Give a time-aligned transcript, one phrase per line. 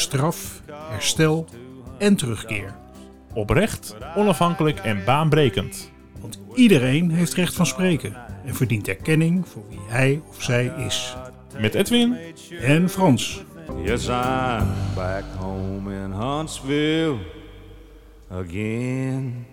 [0.00, 1.46] straf, herstel
[1.98, 2.74] en terugkeer.
[3.34, 5.90] Oprecht, onafhankelijk en baanbrekend.
[6.20, 11.16] Want iedereen heeft recht van spreken en verdient erkenning voor wie hij of zij is.
[11.58, 12.16] Met Edwin
[12.60, 13.44] En Frans.
[13.84, 17.18] Yes, I'm back home in Huntsville
[18.30, 19.46] again.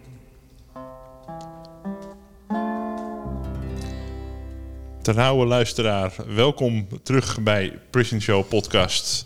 [5.01, 9.25] Trouwe luisteraar, welkom terug bij Prison Show Podcast.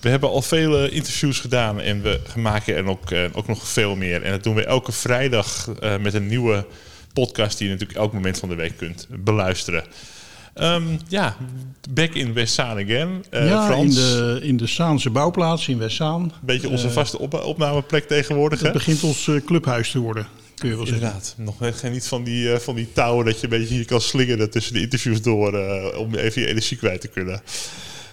[0.00, 3.96] We hebben al vele interviews gedaan en we maken er ook, eh, ook nog veel
[3.96, 4.22] meer.
[4.22, 6.66] En dat doen we elke vrijdag eh, met een nieuwe
[7.12, 9.84] podcast die je natuurlijk elk moment van de week kunt beluisteren.
[10.54, 11.36] Ehm, ja,
[11.90, 13.24] back in West Zaan again.
[13.30, 16.22] Eh, ja, in Frans, de, in de Zaanse bouwplaats in Westzaan.
[16.22, 18.58] een beetje onze vaste op opnameplek tegenwoordig.
[18.58, 18.72] Het Hè?
[18.72, 21.04] begint ons clubhuis te worden, kun je wel zeggen.
[21.04, 23.84] Inderdaad, nog echt niet van die, eh, van die touwen dat je een beetje hier
[23.86, 25.52] kan slingeren tussen de interviews door
[25.96, 27.42] om even je energie kwijt te kunnen.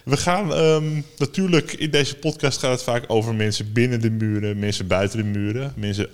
[0.08, 4.58] We gaan ehm, natuurlijk in deze podcast gaat het vaak over mensen binnen de muren,
[4.58, 6.08] mensen buiten de muren, mensen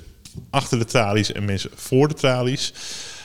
[0.50, 2.72] achter de tralies en mensen voor de tralies.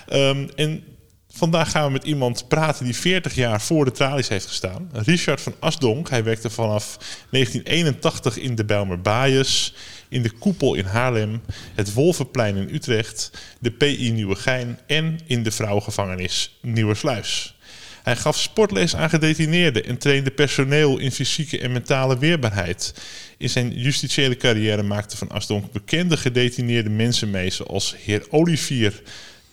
[0.08, 0.84] Ehm, en
[1.30, 4.90] vandaag gaan we met iemand praten die 40 jaar voor de tralies heeft gestaan.
[4.94, 6.10] Richard van Asdonk.
[6.10, 6.98] Hij werkte vanaf
[7.30, 9.74] 1981 in de Bijlmer Baaiers,
[10.10, 11.42] in de Koepel in Haarlem,
[11.76, 17.58] het Wolvenplein in Utrecht, de PI Nieuwegein en in de vrouwengevangenis Nieuwersluis.
[18.04, 22.94] Hij gaf sportles aan gedetineerden en trainde personeel in fysieke en mentale weerbaarheid.
[23.38, 29.02] In zijn justitiële carrière maakte Van Asdonk bekende gedetineerde mensen mee, zoals heer Olivier,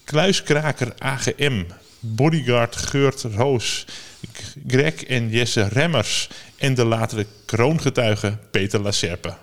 [0.04, 1.64] kluiskraker AGM,
[2.00, 3.86] bodyguard Geurt Roos,
[4.66, 9.34] Greg en Jesse Remmers en de latere kroongetuige Peter Lacerpe.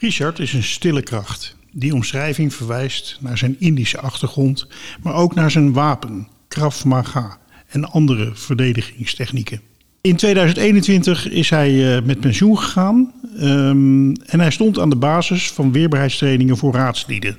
[0.00, 1.56] Richard is een stille kracht.
[1.72, 4.66] Die omschrijving verwijst naar zijn Indische achtergrond,
[5.02, 7.38] maar ook naar zijn wapen, Krav Maga
[7.76, 9.60] en andere verdedigingstechnieken.
[10.00, 15.50] In 2021 is hij eh, met pensioen gegaan ehm, en hij stond aan de basis
[15.50, 17.38] van weerbaarheidstrainingen voor raadslieden.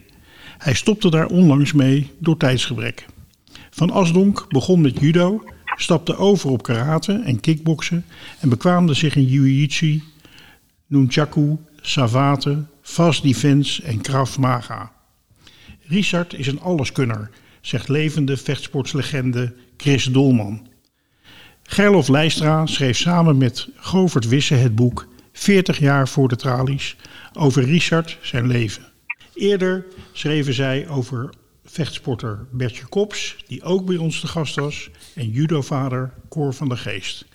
[0.57, 3.05] Hij stopte daar onlangs mee door tijdsgebrek.
[3.69, 5.43] Van Asdonk begon met judo,
[5.75, 8.05] stapte over op karate en kickboksen
[8.39, 10.01] en bekwaamde zich in jiu-jitsu,
[10.87, 14.91] nunchaku, savate, fast defense en krav maga.
[15.87, 17.29] Richard is een alleskunner,
[17.61, 20.67] zegt levende vechtsportslegende Chris Dolman.
[21.63, 26.95] Gerlof Leistra schreef samen met Govert Wisse het boek 40 jaar voor de tralies
[27.33, 28.83] over Richard zijn leven.
[29.33, 31.29] Eerder schreven zij over
[31.65, 36.77] vechtsporter Bertje Kops, die ook bij ons te gast was, en judovader Cor van der
[36.77, 37.25] Geest.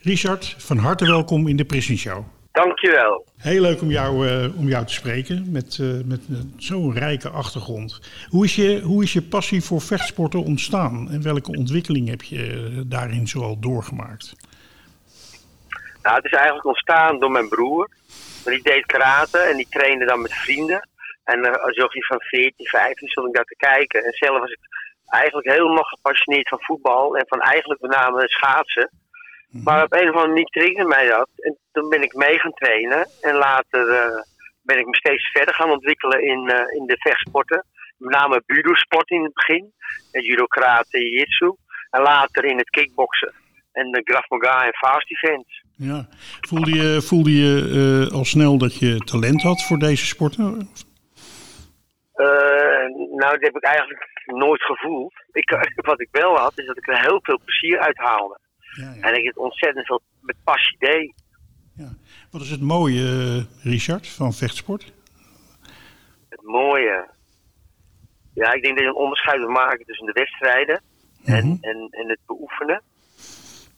[0.00, 2.24] Richard, van harte welkom in de Prison Show.
[2.52, 3.24] Dankjewel.
[3.38, 7.28] Heel leuk om jou, eh, om jou te spreken met, eh, met eh, zo'n rijke
[7.28, 8.00] achtergrond.
[8.28, 12.70] Hoe is, je, hoe is je passie voor vechtsporten ontstaan en welke ontwikkeling heb je
[12.86, 14.34] daarin zoal doorgemaakt?
[16.02, 17.88] Nou, het is eigenlijk ontstaan door mijn broer.
[18.44, 20.88] Die deed karate en die trainde dan met vrienden.
[21.24, 24.04] En uh, als jochie van 14, 15 stond ik daar te kijken.
[24.04, 24.58] En zelf was ik
[25.06, 28.90] eigenlijk helemaal gepassioneerd van voetbal en van eigenlijk met name schaatsen.
[29.52, 31.28] Maar op een of andere manier triggerde mij dat.
[31.36, 33.08] En toen ben ik mee gaan trainen.
[33.20, 34.22] En later eh,
[34.62, 37.64] ben ik me steeds verder gaan ontwikkelen in, eh, in de vechtsporten.
[37.96, 39.72] Met name budo-sport in het begin.
[40.10, 41.54] En judo, karate, jiu-jitsu.
[41.90, 43.32] En later in het kickboksen.
[43.72, 45.62] En de Krav Maga en fast defense.
[45.76, 46.08] Ja.
[46.40, 50.44] Voelde je, voelde je eh, al snel dat je talent had voor deze sporten?
[53.14, 55.12] Nou, dat heb ik eigenlijk nooit gevoeld.
[55.32, 55.50] Ik,
[55.90, 58.38] wat ik wel had, is dat ik er heel veel plezier uit haalde.
[58.76, 59.00] Ja, ja.
[59.00, 61.12] En ik het ontzettend veel met passie deed.
[62.30, 64.92] Wat is het mooie, eh, Richard, van vechtsport?
[66.28, 67.08] Het mooie.
[68.34, 70.82] Ja, ik denk dat je een onderscheid moet maken tussen de wedstrijden
[71.24, 71.56] en, Mhm.
[71.60, 72.82] en, en het beoefenen.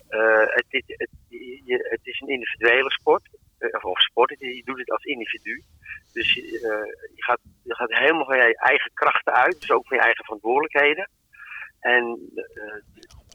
[0.09, 1.09] Eh, het, is, het,
[1.65, 3.29] je, het is een individuele sport.
[3.59, 5.63] Eh, of, of sport, je doet het als individu.
[6.13, 6.43] Dus je,
[7.15, 9.61] je, gaat, je gaat helemaal van je eigen krachten uit.
[9.61, 11.11] Dus ook van je eigen verantwoordelijkheden.
[11.81, 12.19] En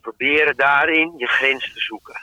[0.02, 2.22] proberen daarin je grens te zoeken.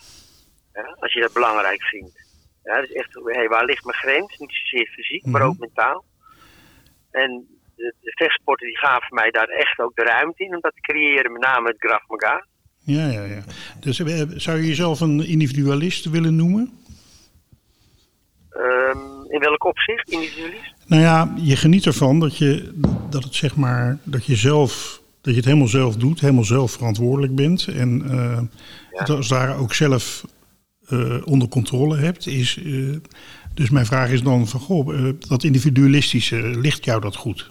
[0.74, 2.24] Ja, als je dat belangrijk vindt.
[2.64, 4.36] Ja, dus echt, hey, waar ligt mijn grens?
[4.38, 5.50] Niet zozeer fysiek, maar Mhm.
[5.50, 6.04] ook mentaal.
[7.10, 7.46] En
[7.76, 10.80] de, de vechtsporten die gaven mij daar echt ook de ruimte in om dat te
[10.80, 12.46] creëren, met name het Krav Maga.
[12.78, 13.42] Ja, ja, ja.
[13.80, 16.78] Dus eh, zou je jezelf een individualist willen noemen?
[18.50, 20.74] Ehm, In welk opzicht, individualist?
[20.86, 22.72] Nou ja, je geniet ervan dat je,
[23.10, 26.72] dat het zeg maar, dat je zelf, dat je het helemaal zelf doet, helemaal zelf
[26.72, 27.66] verantwoordelijk bent.
[27.66, 28.40] En eh
[28.90, 30.24] het als daar ook zelf
[30.88, 32.26] eh, onder controle hebt.
[32.26, 32.96] Is, eh,
[33.54, 37.50] dus mijn vraag is dan van, goh, eh, dat individualistische, ligt jou dat goed?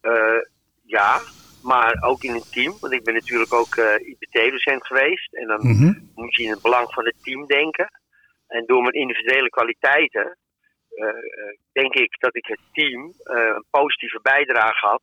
[0.00, 0.40] Eh,
[0.84, 1.20] ja,
[1.62, 2.76] maar ook in een team.
[2.80, 5.34] Want ik ben natuurlijk ook eh IPT-docent geweest.
[5.34, 5.92] En dan Mhm.
[6.14, 7.88] moet je in het belang van het team denken.
[8.46, 10.36] En door mijn individuele kwaliteiten
[10.90, 15.02] eh, eh, denk ik dat ik het team eh, een positieve bijdrage had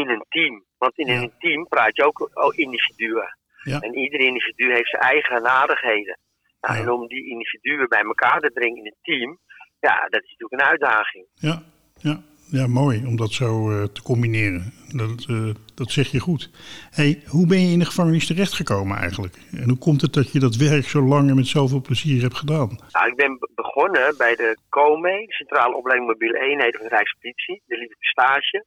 [0.00, 0.64] in een team.
[0.78, 1.20] Want in Ja.
[1.22, 3.38] een team praat je ook over individuen.
[3.62, 3.80] Ja.
[3.80, 6.18] En ieder individu heeft zijn eigen aardigheden.
[6.60, 6.82] Nou, Ja.
[6.82, 9.38] En om die individuen bij elkaar te brengen in een team,
[9.80, 11.26] ja, dat is natuurlijk een uitdaging.
[11.34, 11.62] Ja,
[12.00, 14.72] ja, ja, mooi om dat zo eh, te combineren.
[14.96, 16.50] Dat, eh, dat zeg je goed.
[16.90, 19.36] Hey, hoe ben je in de gevangenis terechtgekomen eigenlijk?
[19.52, 22.36] En hoe komt het dat je dat werk zo lang en met zoveel plezier hebt
[22.36, 22.78] gedaan?
[22.92, 26.94] Nou, ik ben be- begonnen bij de COME, de Centrale Opleiding Mobiele Eenheden van de
[26.94, 27.62] Rijkspolitie.
[27.66, 28.64] Ik op stage.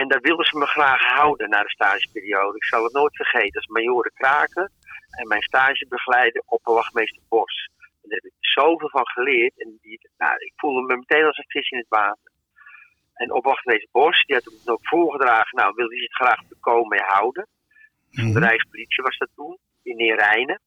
[0.00, 2.56] En daar wilden ze me graag houden na de stageperiode.
[2.56, 3.52] Ik zal het nooit vergeten.
[3.52, 4.72] Dat is Major Kraken
[5.10, 7.70] en mijn stagebegeleider opperwachtmeester Bos.
[7.78, 9.60] En daar heb ik zoveel van geleerd.
[9.60, 12.32] En die, nou, ik voelde me meteen als een vis in het water.
[13.14, 15.56] En opperwachtmeester Bos, die had het ook voorgedragen.
[15.58, 17.46] Nou, wilde hij het graag de COME houden.
[18.10, 18.38] Van de.
[18.38, 20.60] Rijkspolitie was dat toen, in Neerijnen.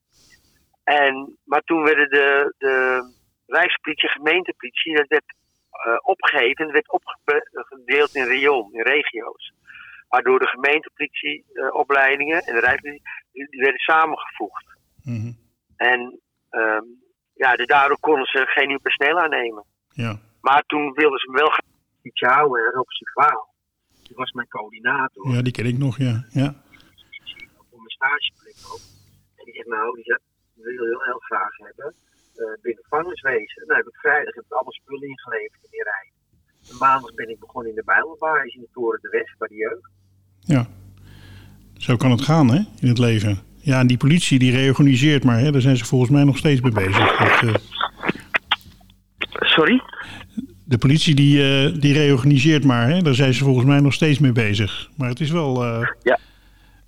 [0.84, 3.04] En, maar toen werden de, de
[3.46, 5.34] Rijkspolitie, gemeentepolitie, dat werd
[5.80, 9.54] eh, opgegeven, dat werd opgedeeld in rayon, in regio's.
[10.08, 14.66] Waardoor de gemeentepolitieopleidingen en de Rijkspolitie, die, werden samengevoegd.
[15.04, 15.32] Mhm.
[15.76, 16.86] En ehm,
[17.34, 19.66] ja, dus daardoor konden ze geen nieuw personeel aannemen.
[19.90, 21.66] Ja, Maar toen wilden ze me wel graag
[22.02, 23.54] iets houden, en op zijn kwaal.
[24.04, 25.32] Die was mijn coördinator.
[25.32, 26.26] ja, die ken ik nog, ja.
[26.30, 26.56] ja.
[27.70, 28.82] voor mijn stageplek ook.
[29.36, 30.20] En die zegt, nou, die
[30.54, 32.09] willen heel, heel graag hebben eh
[32.62, 33.64] binnen gevangeniswezen.
[33.68, 36.08] Nou, heb ik vrijdag heb ik alle spullen ingeleverd in die rij.
[36.70, 39.56] En maandag ben ik begonnen in de Bijbelbaar, in de Toren de Weg, bij de
[39.56, 39.90] jeugd.
[40.40, 40.68] Ja,
[41.78, 43.40] zo kan het gaan hè, in het leven.
[43.62, 46.62] Ja, en die politie die reorganiseert maar, hè, daar zijn ze volgens mij nog steeds
[46.62, 47.18] mee bezig.
[47.18, 47.56] Dat, eh,
[49.40, 49.82] Sorry?
[50.66, 54.20] de politie die, eh, die reorganiseert maar, hè, daar zijn ze volgens mij nog steeds
[54.20, 54.90] mee bezig.
[54.98, 56.20] Maar het is wel, eh, Ja.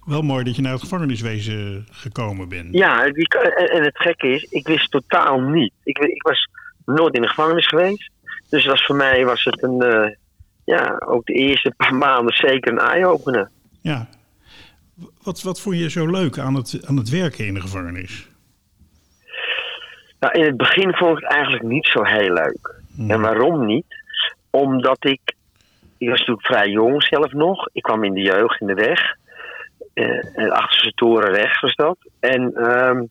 [0.05, 2.73] Wel mooi dat je naar het gevangeniswezen gekomen bent.
[2.73, 5.73] Ja, die, en, het gekke is, ik wist totaal niet.
[5.83, 6.47] Ik, ik was
[6.85, 8.11] nooit in de gevangenis geweest.
[8.49, 10.15] Dus was voor mij was het een, eh,
[10.65, 13.49] ja, ook de eerste paar maanden zeker een eye-opener.
[13.81, 14.07] Ja.
[15.23, 18.29] Wat, wat vond je zo leuk aan het, aan het werken in de gevangenis?
[20.19, 22.75] Nou, in het begin vond ik het eigenlijk niet zo heel leuk.
[23.07, 23.85] En waarom niet?
[24.49, 25.35] Omdat ik,
[25.97, 27.69] ik was natuurlijk vrij jong zelf nog.
[27.71, 29.15] Ik kwam in de jeugd in de weg.
[29.93, 31.97] Eh en Achterse Torenweg was dat.
[32.19, 33.03] En ehm,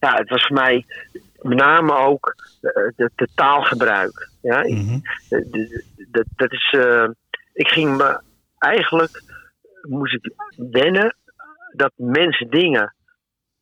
[0.00, 0.84] ja, het was voor mij
[1.42, 4.28] met name ook eh, de, de taalgebruik.
[4.42, 4.98] Ja, ik- Mhm.
[6.10, 7.08] dat, dat is, eh,
[7.52, 8.20] ik ging me
[8.58, 9.22] eigenlijk,
[9.82, 10.32] moest ik
[10.70, 11.16] wennen
[11.72, 12.94] dat mensen dingen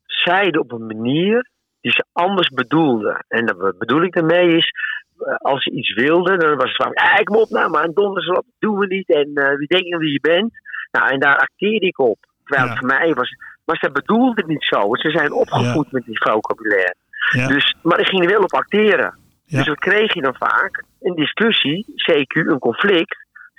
[0.06, 1.48] zeiden op een manier
[1.80, 3.24] die ze anders bedoelden.
[3.28, 4.70] En dat, bedoel ik daarmee is,
[5.18, 7.94] eh, als ze iets wilden, dan was het van, ik moet op nou, maar een
[7.94, 9.08] donderslag dat doen we niet.
[9.08, 10.52] En eh, wie denk je wie je bent?
[10.90, 12.18] Nou, en daar acteerde ik op.
[12.52, 12.88] Terwijl het Ja.
[12.88, 14.88] voor mij was, maar ze bedoelden het niet zo.
[14.96, 16.94] Ze zijn opgevoed met die vocabulaire.
[17.32, 19.18] Ja, Dus, maar ik ging er wel op acteren.
[19.46, 20.84] Dus wat kreeg je dan vaak?
[21.00, 23.16] Een discussie, CQ, een conflict,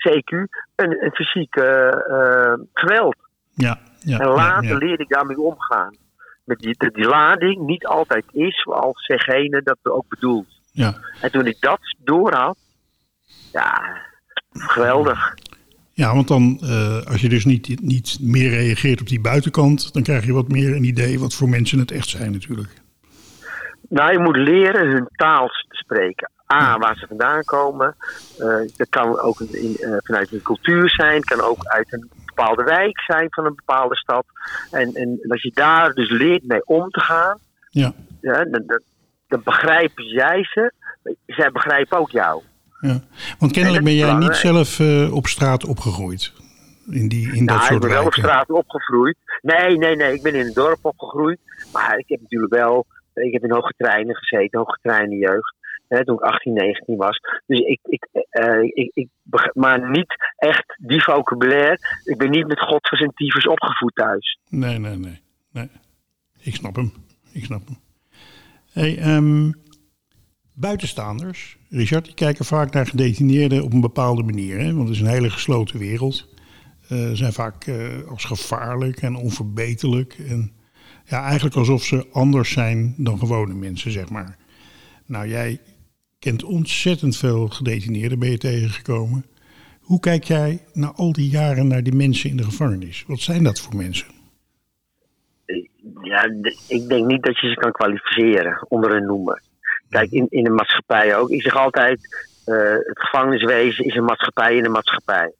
[0.07, 0.31] CQ,
[0.75, 3.15] een, een fysiek eh, geweld.
[3.53, 5.95] ja, ja, en later leerde ik daarmee omgaan.
[6.43, 10.47] Met die, dat die lading niet altijd is zoals zegene dat er ook bedoelt.
[10.71, 10.93] Ja.
[11.21, 12.57] En toen ik dat doorhad,
[13.51, 13.97] ja,
[14.51, 15.33] geweldig.
[15.95, 20.03] Ja, want dan, eh, als je dus niet, niet meer reageert op die buitenkant, dan
[20.03, 22.81] krijg je wat meer een idee wat voor mensen het echt zijn natuurlijk.
[23.89, 26.31] Nou, je moet leren hun taal te spreken.
[26.53, 27.95] A, waar ze vandaan komen.
[28.37, 31.15] Eh, dat kan ook in, eh, vanuit een cultuur zijn.
[31.15, 34.25] Het kan ook uit een bepaalde wijk zijn van een bepaalde stad.
[34.71, 38.81] En, en als je daar dus leert mee om te gaan, Ja, ja, dan, dan,
[39.27, 40.73] dan begrijpen jij ze.
[41.25, 42.41] Zij begrijpen ook jou.
[42.87, 42.99] Ja.
[43.39, 46.33] Want kennelijk ben jij niet zelf eh, op straat opgegroeid.
[46.89, 49.17] In, die, in dat nou, ik soort ben wel op straat opgegroeid.
[49.41, 50.13] Nee, nee, nee.
[50.13, 51.39] Ik ben in het dorp opgegroeid.
[51.73, 52.85] Maar ik heb natuurlijk wel...
[53.13, 54.59] Ik heb in hoge treinen gezeten.
[54.59, 55.55] Hoge treinen jeugd.
[55.87, 57.19] Hè, toen ik 18, 19 was.
[57.45, 57.79] Dus ik...
[57.83, 59.09] ik, eh, ik, ik
[59.53, 61.77] maar niet echt die vocabulaire.
[62.03, 64.39] Ik ben niet met God voor zijn tyfus opgevoed thuis.
[64.49, 65.21] Nee, nee, nee,
[65.51, 65.69] nee.
[66.39, 66.93] Ik snap hem.
[67.31, 67.77] Ik snap hem.
[68.71, 69.51] Hey, ehm,
[70.53, 74.59] buitenstaanders, Richard, die kijken vaak naar gedetineerden op een bepaalde manier.
[74.59, 74.73] Hè?
[74.73, 76.29] Want het is een hele gesloten wereld.
[76.87, 77.75] Eh, Ze zijn vaak eh,
[78.07, 80.15] als gevaarlijk en onverbeterlijk.
[80.27, 80.51] En
[81.05, 84.37] ja, eigenlijk alsof ze anders zijn dan gewone mensen, zeg maar.
[85.05, 85.59] Nou, jij
[86.19, 89.25] kent ontzettend veel gedetineerden, ben je tegengekomen.
[89.79, 93.03] Hoe kijk jij na al die jaren naar die mensen in de gevangenis?
[93.07, 94.07] Wat zijn dat voor mensen?
[96.01, 96.23] Ja,
[96.67, 99.41] ik denk niet dat je ze kan kwalificeren onder een noemer.
[99.93, 101.29] Kijk, in, in de maatschappij ook.
[101.29, 101.99] Ik zeg altijd,
[102.45, 105.33] eh, het gevangeniswezen is een maatschappij in een maatschappij.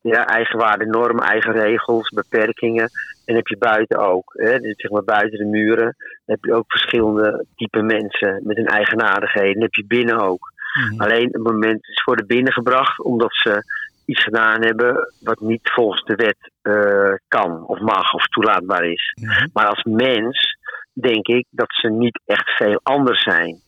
[0.00, 2.90] Ja, eigen waarden, normen, eigen regels, beperkingen.
[3.24, 4.32] En heb je buiten ook.
[4.36, 4.58] Hè?
[4.58, 9.62] Dus zeg maar buiten de muren heb je ook verschillende type mensen met hun eigenaardigheden.
[9.62, 10.52] heb je binnen ook.
[10.96, 13.64] Alleen het moment is voor de binnen gebracht omdat ze
[14.06, 19.14] iets gedaan hebben wat niet volgens de wet eh, kan of mag of toelaatbaar is.
[19.52, 20.56] Maar als mens
[20.92, 23.60] denk ik dat ze niet echt veel anders zijn.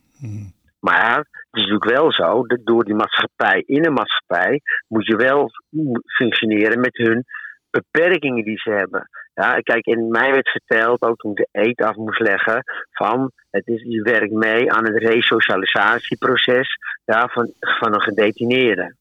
[0.81, 5.16] Maar het is natuurlijk wel zo dat door die maatschappij in een maatschappij moet je
[5.16, 5.50] wel
[6.04, 7.25] functioneren met hun
[7.71, 9.09] beperkingen die ze hebben.
[9.35, 13.33] Ja, kijk, in mij werd verteld, ook toen ik de eet af moest leggen, van
[13.50, 16.69] het is, je werkt mee aan het resocialisatieproces
[17.04, 18.95] ja, van, van een gedetineerde.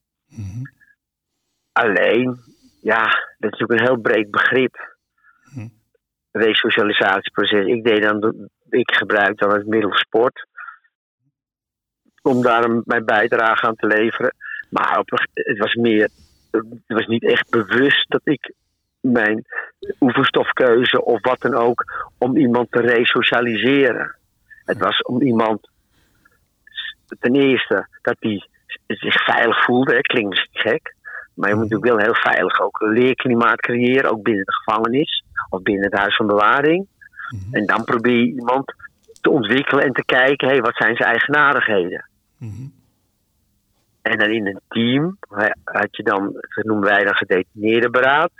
[1.72, 2.36] Alleen,
[2.82, 3.02] ja,
[3.38, 4.93] dat is natuurlijk een heel breed begrip.
[6.36, 7.66] Resocialisatieproces.
[7.66, 10.46] Ik deed dan, ik gebruik dan het middel sport
[12.22, 14.34] om daar mijn bijdrage aan te leveren.
[14.70, 16.08] Maar op, het was meer,
[16.50, 18.52] het was niet echt bewust dat ik
[19.00, 19.44] mijn
[20.00, 21.84] oefenstofkeuze of wat dan ook,
[22.18, 24.16] om iemand te resocialiseren.
[24.64, 25.70] Het was om iemand,
[27.18, 28.48] ten eerste, dat hij
[28.86, 29.94] zich veilig voelde.
[29.94, 30.00] Hè.
[30.00, 30.94] Klinkt misschien gek,
[31.34, 35.23] maar je moet natuurlijk wel heel veilig ook een leerklimaat creëren, ook binnen de gevangenis
[35.48, 36.86] of binnen het huis van bewaring.
[37.50, 38.74] En dan probeer je iemand
[39.20, 42.08] te ontwikkelen en te kijken, hé, wat zijn zijn eigenaardigheden?
[44.02, 45.16] En dan in een team
[45.64, 48.30] had je dan, dat noemen wij dan gedetineerde beraad.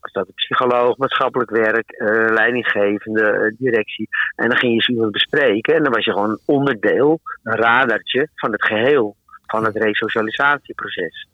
[0.00, 4.08] Was dat een psycholoog, maatschappelijk werk, eh, leidinggevende, eh, directie.
[4.36, 5.74] En dan ging je ze iemand bespreken.
[5.74, 9.16] En dan was je gewoon een onderdeel, een radartje van het geheel.
[9.46, 11.28] Van het resocialisatieproces.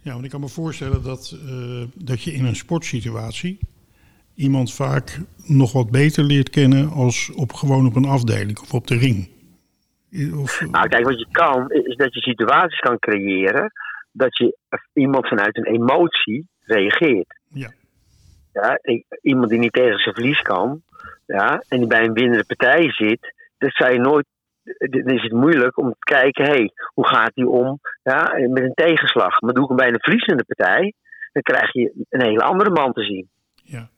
[0.00, 3.58] Ja, want ik kan me voorstellen dat, eh, dat je in een sportsituatie
[4.38, 8.86] iemand vaak nog wat beter leert kennen als op, gewoon op een afdeling of op
[8.86, 9.28] de ring.
[10.34, 13.72] Of, Nou, kijk, wat je kan, is dat je situaties kan creëren.
[14.12, 14.56] Dat je
[14.92, 17.40] iemand vanuit een emotie reageert.
[17.48, 17.76] ja.
[18.52, 18.78] Ja,
[19.22, 20.82] iemand die niet tegen zijn verlies kan,
[21.26, 24.26] ja, en die bij een winnende partij zit, dat zou je nooit.
[24.78, 28.62] Dan is het moeilijk om te kijken, hé, hey, hoe gaat die om ja, met
[28.62, 29.40] een tegenslag?
[29.40, 30.92] Maar doe ik hem bij een verliezende partij,
[31.32, 33.28] dan krijg je een hele andere man te zien.
[33.62, 33.90] Ja.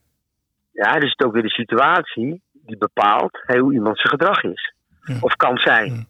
[0.73, 4.43] Ja, dus het is ook weer de situatie die bepaalt hey, hoe iemand zijn gedrag
[4.43, 4.75] is.
[5.03, 5.17] Ja.
[5.21, 6.07] Of kan zijn.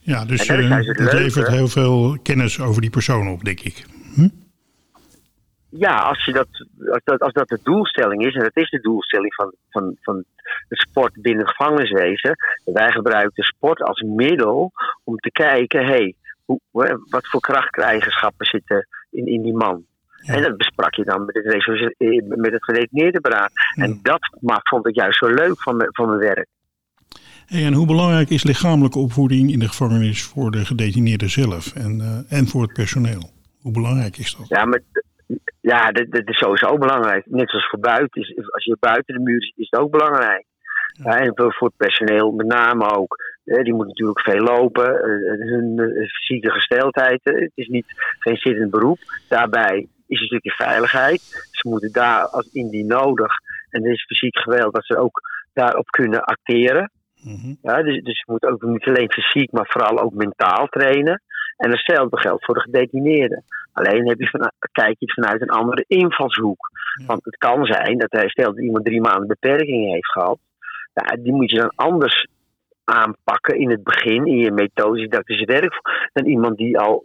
[0.00, 3.84] Ja, dus juist het levert heel veel kennis over die persoon op, denk ik.
[5.70, 6.48] Ja, als, je dat,
[6.90, 10.24] als, dat, als dat de doelstelling is, en dat is de doelstelling van, van, van
[10.68, 12.36] de sport binnen het gevangeniswezen.
[12.64, 14.72] Wij gebruiken de sport als middel
[15.04, 16.14] om te kijken, hé, hey,
[16.44, 19.84] hoe, hoe- wat voor krachteigenschappen zitten in, in die man.
[20.26, 23.50] En dat besprak je dan met het, eh, met het gedetineerde beraad.
[23.74, 26.46] En dat maar, vond ik juist zo leuk van, mijn- van mijn werk.
[27.46, 32.00] Hey, en hoe belangrijk is lichamelijke opvoeding in de gevangenis voor de gedetineerden zelf en,
[32.00, 33.30] eh, en voor het personeel?
[33.60, 34.48] Hoe belangrijk is dat?
[34.48, 34.80] Ja, maar
[35.60, 37.26] ja, dat, dat is sowieso belangrijk.
[37.26, 38.20] Net zoals voor buiten.
[38.22, 40.44] Is, als je buiten de muur zit, is het ook belangrijk.
[40.92, 43.16] Ja, en voor het personeel met name ook.
[43.44, 44.94] Eh, die moet natuurlijk veel lopen.
[45.38, 47.20] hun fysieke gesteldheid.
[47.22, 47.86] het is niet
[48.18, 48.98] geen zittend beroep.
[49.28, 51.20] Daarbij is een stukje veiligheid.
[51.50, 53.32] Ze moeten daar als indien nodig.
[53.70, 55.20] En er is fysiek geweld dat ze ook
[55.52, 56.90] daarop kunnen acteren.
[57.62, 61.22] Ja, dus, dus je moet ook niet alleen fysiek, maar vooral ook mentaal trainen.
[61.56, 63.44] En hetzelfde geldt voor de gedetineerden.
[63.72, 66.70] Alleen heb je van, kijk je het vanuit een andere invalshoek.
[67.06, 70.38] Want het kan zijn dat hij stelt dat iemand drie maanden beperkingen heeft gehad.
[70.94, 72.26] Ja, die moet je dan anders
[72.84, 75.80] aanpakken in het begin, in je methodische werk,
[76.12, 77.04] dan iemand die al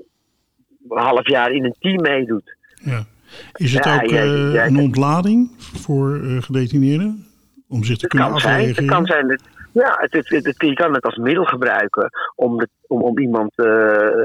[0.89, 2.55] een half jaar in een team meedoet.
[2.83, 3.05] Ja.
[3.53, 7.25] Is het Ja, ook eh, een ontlading voor eh, gedetineerden?
[7.67, 8.95] Om zich te kunnen kan zijn, het afreageren?
[8.95, 12.69] kan zijn dat, ja, het, het, het- je kan het als middel gebruiken om, de,
[12.87, 13.65] om, om iemand eh,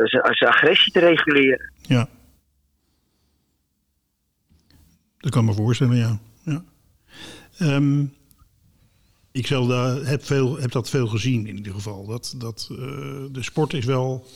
[0.05, 1.73] zijn agressie te reguleren.
[1.83, 2.09] Ja.
[5.19, 6.19] Dat kan me voorstellen, ja.
[6.43, 6.63] ja.
[7.59, 8.05] Ehm,
[9.33, 12.07] ik zelf daar heb, veel, heb dat veel gezien in ieder geval.
[12.07, 12.67] Dat, dat,
[13.33, 14.27] de sport is wel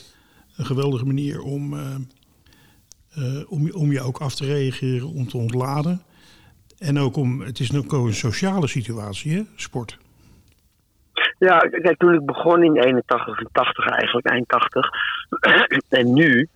[0.56, 1.74] een geweldige manier om,
[3.14, 6.02] eh, om, je- om je ook af te reageren, om te ontladen.
[6.78, 9.98] En ook om, het is ook een sociale situatie, hè, sport.
[11.38, 14.88] Ja, kijk, toen ik begon in 81 en 80 eigenlijk, eind 80.
[16.00, 16.48] en nu,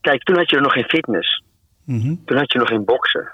[0.00, 1.42] kijk, toen had je nog geen fitness.
[1.84, 2.14] Mhm.
[2.24, 3.30] Toen had je nog geen boksen.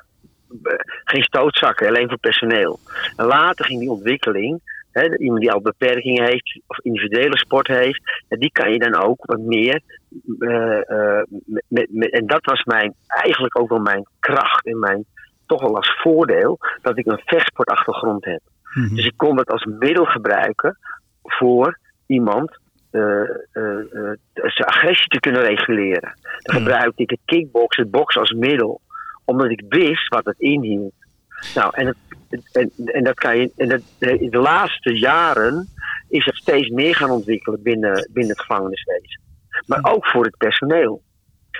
[0.62, 0.73] Eh,
[1.05, 2.81] Geen stootzakken, alleen voor personeel.
[3.17, 4.61] En later ging die ontwikkeling
[4.92, 9.25] hè, iemand die al beperkingen heeft of individuele sport heeft, die kan je dan ook
[9.26, 9.80] wat meer.
[10.38, 14.78] eh, eh, met, met, met- en dat was mijn, eigenlijk ook wel mijn kracht en
[14.78, 15.04] mijn
[15.46, 18.40] toch wel als voordeel dat ik een vechtsportachtergrond heb.
[18.75, 18.94] Mhm.
[18.94, 20.78] Dus ik kon dat als middel gebruiken
[21.22, 23.22] voor iemand eh,
[24.32, 26.18] zijn agressie te kunnen reguleren.
[26.42, 26.62] Dan Ja.
[26.62, 28.80] gebruikte ik het kickboksen, het boksen als middel,
[29.25, 30.92] omdat ik wist wat het inhield.
[31.54, 31.96] Nou, en,
[32.52, 33.52] en, en dat kan je.
[33.56, 35.68] En dat, de, de laatste jaren
[36.08, 39.20] is het steeds meer gaan ontwikkelen binnen, binnen het gevangeniswezen.
[39.66, 41.02] Maar ook voor het personeel.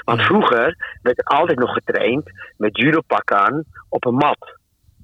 [0.05, 4.59] Want vroeger werd er altijd nog getraind met judopak aan op een mat.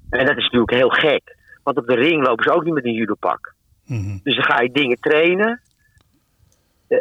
[0.09, 1.37] En dat is natuurlijk heel gek.
[1.63, 3.53] Want op de ring lopen ze ook niet met een judopak.
[3.85, 4.17] Mhm.
[4.23, 5.61] Dus dan ga je dingen trainen.
[6.87, 6.97] eh,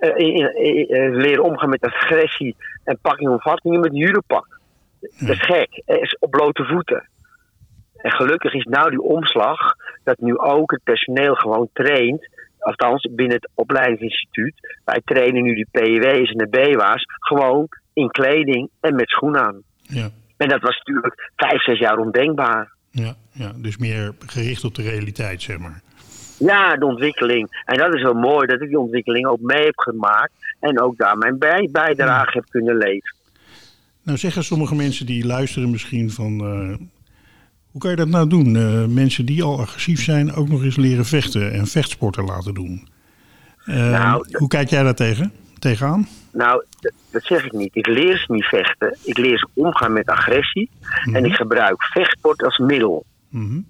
[0.00, 4.60] eh, eh, leren omgaan met agressie en pakking en omvattingen met een judopak.
[5.00, 5.82] Dat is gek.
[5.86, 7.08] Is op blote voeten.
[8.02, 12.28] En gelukkig is nou die omslag dat nu ook het personeel gewoon traint.
[12.58, 14.54] Althans, binnen het opleidingsinstituut.
[14.84, 19.62] Wij trainen nu die PW's en de BWA's gewoon in kleding en met schoenen aan.
[19.82, 22.72] Ja, En dat was natuurlijk vijf, zes jaar ondenkbaar.
[22.90, 25.80] ja, ja, dus meer gericht op de realiteit, zeg maar.
[26.38, 27.62] Ja, de ontwikkeling.
[27.64, 30.32] En dat is wel mooi dat ik die ontwikkeling ook mee heb gemaakt.
[30.60, 33.16] En ook daar mijn bij, bijdrage heb kunnen leveren.
[34.02, 36.40] Nou zeggen sommige mensen die luisteren misschien van...
[36.40, 36.86] eh,
[37.72, 38.56] hoe kan je dat nou doen?
[38.56, 42.88] Eh, mensen die al agressief zijn ook nog eens leren vechten en vechtsporten laten doen.
[43.64, 46.06] Eh, Nou, hoe kijk jij daar tegen, tegenaan?
[46.32, 46.64] Nou,
[47.10, 47.76] dat, zeg ik niet.
[47.76, 48.96] Ik leer ze niet vechten.
[49.02, 50.70] Ik leer ze omgaan met agressie.
[51.12, 53.04] En ik gebruik vechtsport als middel.
[53.28, 53.60] Mhm.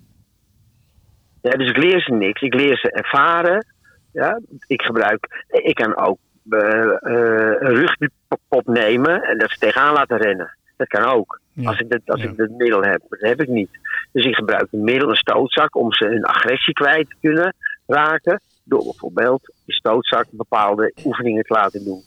[1.42, 2.40] Ja, dus ik leer ze niks.
[2.40, 3.66] Ik leer ze ervaren.
[4.12, 5.46] Ja, ik gebruik.
[5.48, 6.18] Ik kan ook
[6.50, 6.58] eh,
[7.00, 10.56] een rugbypop nemen en dat ze tegenaan laten rennen.
[10.88, 11.40] Dat kan ook.
[11.52, 12.28] Ja, Als, ik dat, als ja.
[12.28, 13.02] ik dat middel heb.
[13.08, 13.70] Dat heb ik niet.
[14.12, 17.54] Dus ik gebruik een middel, een stootzak, om ze hun agressie kwijt te kunnen
[17.86, 18.40] raken.
[18.64, 22.02] Door bijvoorbeeld de stootzak bepaalde oefeningen te laten doen.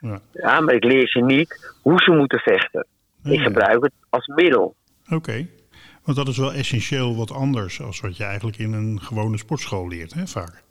[0.00, 0.20] Ja.
[0.32, 2.86] Ja, maar ik leer ze niet hoe ze moeten vechten.
[3.24, 3.42] Ik Ja.
[3.42, 4.74] gebruik het als middel.
[5.10, 5.46] Oké,
[6.04, 7.82] want dat is wel essentieel wat anders...
[7.82, 10.62] als wat je eigenlijk in een gewone sportschool leert, hè, vaak.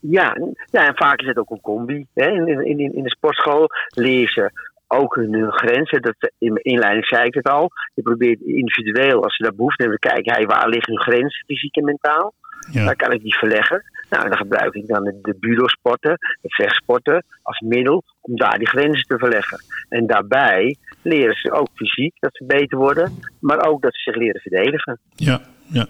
[0.00, 2.06] Ja, en- ja, en vaak is het ook een combi.
[2.14, 2.28] Hè.
[2.30, 4.50] In, in, in, de sportschool leer ze
[4.86, 6.02] ook hun, hun grenzen.
[6.02, 7.70] Dat, in mijn inleiding zei ik het al.
[7.94, 10.32] Je probeert individueel, als ze daar behoefte hebben, te kijken...
[10.32, 12.34] Hey, waar liggen hun grenzen, fysiek en mentaal?
[12.70, 13.82] Ja, Daar kan ik die verleggen.
[14.10, 18.68] Nou, dan gebruik ik dan de, de budo-sporten, de vechtsporten als middel om daar die
[18.68, 19.58] grenzen te verleggen.
[19.88, 24.20] En daarbij leren ze ook fysiek dat ze beter worden, maar ook dat ze zich
[24.20, 24.98] leren verdedigen.
[25.14, 25.86] ja, ja.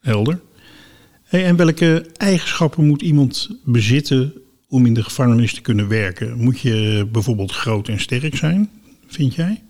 [0.00, 0.40] helder.
[1.24, 4.32] Hey, en welke eigenschappen moet iemand bezitten
[4.68, 6.36] om in de gevangenis te kunnen werken?
[6.36, 8.70] Moet je bijvoorbeeld groot en sterk zijn,
[9.06, 9.62] vind jij?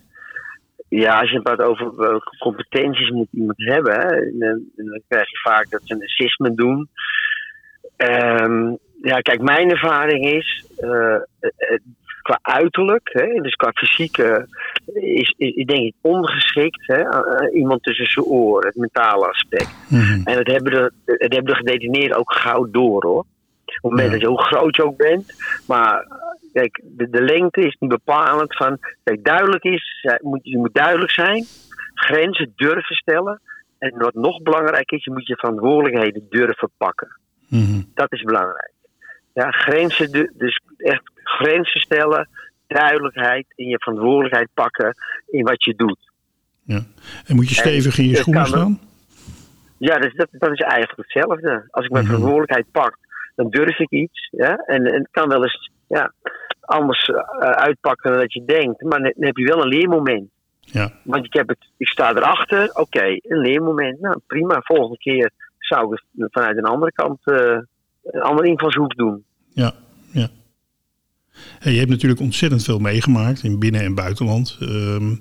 [0.89, 5.39] Ja, als je het praat over welke competenties moet iemand hebben, hè, dan, krijg je
[5.43, 6.89] vaak dat ze een assessment doen.
[7.97, 11.79] Ehm, ja, kijk, mijn ervaring is, eh, eh,
[12.21, 14.47] qua uiterlijk, hè, dus qua fysieke,
[14.93, 17.03] is, is, denk ik ongeschikt hè,
[17.51, 19.75] iemand tussen zijn oren, het mentale aspect.
[19.89, 20.21] Mhm.
[20.23, 23.25] En dat hebben de, dat hebben de gedetineerden ook gauw door hoor.
[23.81, 25.33] Op het moment dat je hoe groot je ook bent.
[25.67, 26.05] Maar
[26.53, 28.77] kijk, de, de lengte is niet bepalend van.
[29.03, 31.45] Kijk, duidelijk is, moet, je moet duidelijk zijn.
[31.93, 33.41] Grenzen durven stellen.
[33.79, 37.17] En wat nog belangrijk is, je moet je verantwoordelijkheden durven pakken.
[37.47, 37.81] Mhm.
[37.93, 38.71] Dat is belangrijk.
[39.33, 42.29] Ja, grenzen, du- dus echt grenzen stellen.
[42.67, 44.95] Duidelijkheid en je verantwoordelijkheid pakken
[45.27, 46.11] in wat je doet.
[46.63, 46.81] Ja.
[47.25, 48.79] En moet je stevig in je schoenen staan?
[49.77, 51.67] Ja, dat, dat, dat is eigenlijk hetzelfde.
[51.69, 52.13] Als ik mijn Mhm.
[52.13, 52.97] verantwoordelijkheid pak,
[53.37, 54.29] dan durf ik iets.
[54.31, 54.55] Ja?
[54.55, 56.13] En, en het kan wel eens ja,
[56.61, 58.81] anders eh, uitpakken dan dat je denkt.
[58.81, 60.29] Maar dan, heb je wel een leermoment.
[60.59, 63.99] Ja, Want ik, heb het, ik sta erachter, oké, een leermoment.
[63.99, 64.59] Nou, prima.
[64.61, 67.57] Volgende keer zou ik het vanuit een andere kant, eh,
[68.03, 69.23] een andere invalshoek doen.
[69.53, 69.73] ja,
[70.11, 70.27] ja.
[71.59, 74.57] Hey, je hebt natuurlijk ontzettend veel meegemaakt in binnen- en buitenland.
[74.59, 75.15] Ehm,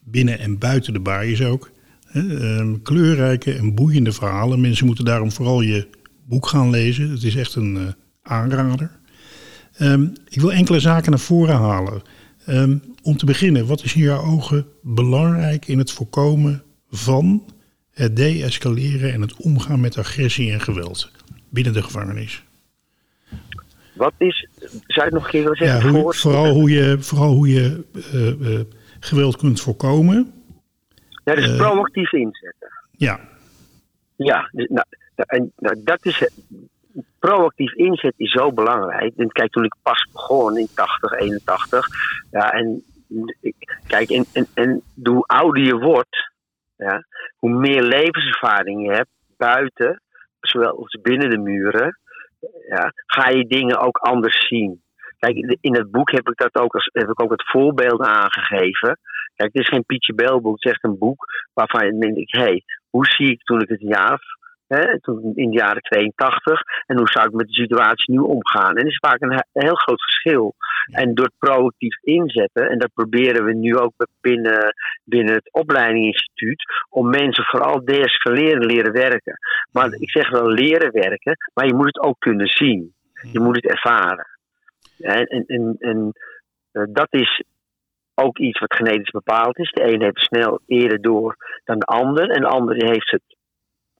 [0.00, 1.70] binnen en buiten de baaiers ook.
[2.12, 4.60] Ehm, kleurrijke en boeiende verhalen.
[4.60, 5.88] Mensen moeten daarom vooral je
[6.28, 7.10] boek gaan lezen.
[7.10, 7.82] Het is echt een eh,
[8.22, 8.90] aanrader.
[9.76, 12.02] Ehm, ik wil enkele zaken naar voren halen.
[12.46, 17.44] Ehm, om te beginnen, wat is in jouw ogen belangrijk in het voorkomen van
[17.92, 21.10] het de-escaleren en het omgaan met agressie en geweld
[21.48, 22.44] binnen de gevangenis?
[23.94, 25.90] Wat is, zou je het nog een keer willen Ja, zeggen?
[25.90, 28.60] hoe, Voor- vooral hoe je, vooral hoe je eh, eh,
[29.00, 30.32] geweld kunt voorkomen.
[31.24, 32.68] Ja, dus proactief inzetten.
[32.96, 33.20] Ja,
[34.16, 36.32] Ja, dus, nou, en, nou, dat is het.
[37.18, 39.16] Proactief inzet is zo belangrijk.
[39.16, 41.86] En kijk, toen ik pas begon in 80, 81.
[42.30, 42.84] Ja, en
[43.86, 46.32] kijk, en, en, en hoe ouder je wordt,
[46.76, 47.04] ja,
[47.38, 50.02] hoe meer levenservaring je hebt buiten,
[50.40, 51.98] zowel als binnen de muren,
[52.68, 54.82] ja, ga je dingen ook anders zien.
[55.18, 58.98] Kijk, in het boek heb ik dat ook als heb ik ook het voorbeeld aangegeven.
[59.34, 62.30] Kijk, het is geen Pietje Bel boek, het is echt een boek waarvan je denk
[62.30, 64.20] hé, hey, hoe zie ik toen ik het jaar
[64.74, 66.60] Hè, toen in de jaren 82.
[66.86, 68.76] En hoe zou ik met de situatie nu omgaan?
[68.76, 70.54] En dat is vaak een, heel groot verschil.
[70.92, 76.62] En door het proactief inzetten, en dat proberen we nu ook binnen, binnen het opleidingsinstituut,
[76.88, 79.38] om mensen vooral deescaleren leren werken.
[79.72, 82.94] Maar ik zeg wel leren werken, maar je moet het ook kunnen zien.
[83.32, 84.26] Je moet het ervaren.
[84.98, 86.12] En, en, en, en
[86.72, 87.42] uh, dat is
[88.14, 89.70] ook iets wat genetisch bepaald is.
[89.70, 92.30] De een heeft snel eerder door dan de ander.
[92.30, 93.33] En de ander heeft het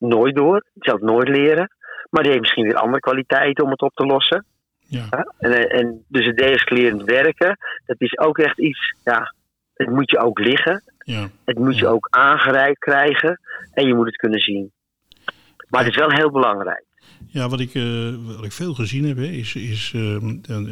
[0.09, 0.64] nooit door.
[0.75, 1.71] Zelfs nooit leren.
[2.11, 4.45] Maar die heeft misschien weer andere kwaliteiten om het op te lossen.
[4.79, 5.09] Ja.
[5.38, 9.35] En, en dus het deescalerend werken, dat is ook echt iets, ja,
[9.75, 10.83] het moet je ook liggen.
[10.99, 11.29] Ja.
[11.45, 13.40] Het moet je ook aangereikt krijgen.
[13.73, 14.73] En je moet het kunnen zien.
[15.69, 16.85] Maar het is wel heel belangrijk.
[17.27, 20.17] Ja, wat ik, uh, wat ik veel gezien heb, is, is uh,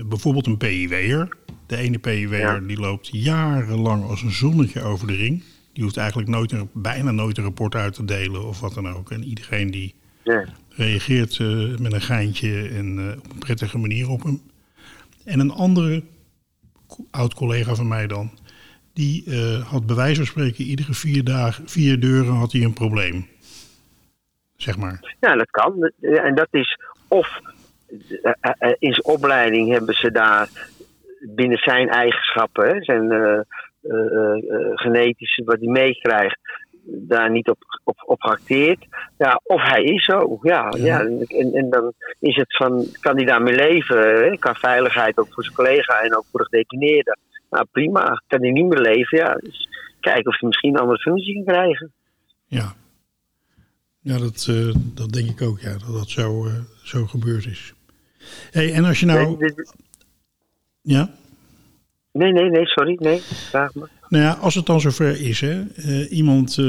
[0.09, 1.29] bijvoorbeeld een PIW'er.
[1.67, 5.43] De ene PIW'er die loopt jarenlang als een zonnetje over de ring.
[5.73, 8.89] Die hoeft eigenlijk nooit een, bijna nooit een rapport uit te delen of wat dan
[8.89, 9.11] ook.
[9.11, 10.45] En iedereen die ja.
[10.69, 14.41] reageert uh, met een geintje en uh, op een prettige manier op hem.
[15.25, 16.03] En een andere
[17.11, 18.31] oud-collega van mij dan,
[18.93, 22.73] die uh, had bij wijze van spreken iedere vier, dagen, vier deuren had hij een
[22.73, 23.27] probleem.
[24.57, 25.17] Zeg maar.
[25.21, 25.93] Ja, dat kan.
[26.01, 27.41] En dat is of
[28.79, 30.49] in zijn opleiding hebben ze daar
[31.21, 33.09] binnen zijn eigenschappen, zijn
[34.75, 36.39] genetische, wat hij meekrijgt,
[36.85, 38.87] daar niet op, op, op geacteerd.
[39.19, 40.39] Ja, of hij is zo.
[40.43, 41.01] Ja, ja.
[41.01, 43.99] En, en dan is het van, kan hij daarmee leven?
[43.99, 44.37] Hè?
[44.39, 47.17] Qua veiligheid ook voor zijn collega en ook voor de gedetineerde.
[47.51, 49.19] Nou prima, kan hij niet meer leven?
[49.19, 49.69] Ja, dus
[50.01, 51.93] kijken of hij misschien een andere functie kan krijgen.
[52.47, 52.73] Ja,
[54.01, 57.75] ja dat, uh, dat denk ik ook, ja, dat dat zo, uh, zo gebeurd is.
[58.51, 59.53] Hey, en als je nou.
[60.83, 61.11] Ja?
[62.13, 62.97] Nee, nee, nee, sorry.
[63.01, 63.21] Nee,
[63.53, 63.89] vraag me.
[64.09, 66.67] Nou ja, als het dan zover is, hè, uh, iemand uh,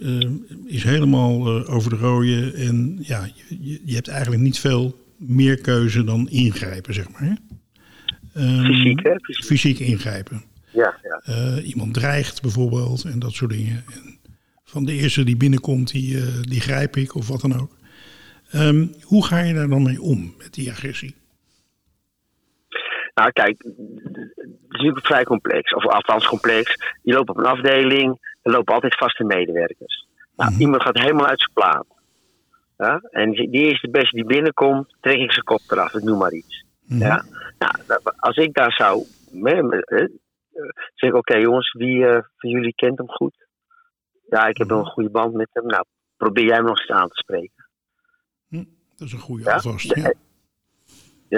[0.00, 0.30] uh,
[0.64, 6.04] is helemaal over de rode en ja, je, je, hebt eigenlijk niet veel meer keuze
[6.04, 7.22] dan ingrijpen, zeg maar.
[7.22, 7.32] Hè?
[8.42, 9.14] Um, fysiek, hè?
[9.20, 9.44] Fysiek.
[9.44, 10.42] fysiek ingrijpen.
[10.72, 11.60] Ja, ja.
[11.60, 13.84] iemand dreigt bijvoorbeeld en dat soort dingen.
[13.94, 14.18] En
[14.64, 17.76] van de eerste die binnenkomt, die, die grijp ik of wat dan ook.
[18.54, 21.14] Um, hoe ga je daar dan mee om, met die agressie?
[23.20, 23.76] Nou, kijk, het
[24.68, 26.76] is natuurlijk vrij complex, of althans complex.
[27.02, 30.06] Je loopt op een afdeling, er lopen altijd vaste medewerkers.
[30.36, 30.60] Nou, mhm.
[30.60, 31.86] iemand gaat helemaal uit zijn plaat.
[32.76, 33.00] Ja?
[33.10, 36.64] En die eerste beste die binnenkomt, trek ik zijn kop eraf, ik noem maar iets.
[36.86, 37.00] Mhm.
[37.00, 37.24] Ja?
[37.58, 39.06] Nou, als ik daar zou
[39.42, 40.06] eh,
[40.94, 43.46] zeg oké jongens, wie uh, van jullie kent hem goed?
[44.28, 45.66] Ja, ik heb wel een goede band met hem.
[45.66, 45.84] Nou,
[46.16, 47.68] probeer jij hem nog eens aan te spreken.
[48.48, 48.64] Hm,
[48.96, 49.52] dat is een goede ja?
[49.52, 50.12] alvast, ja.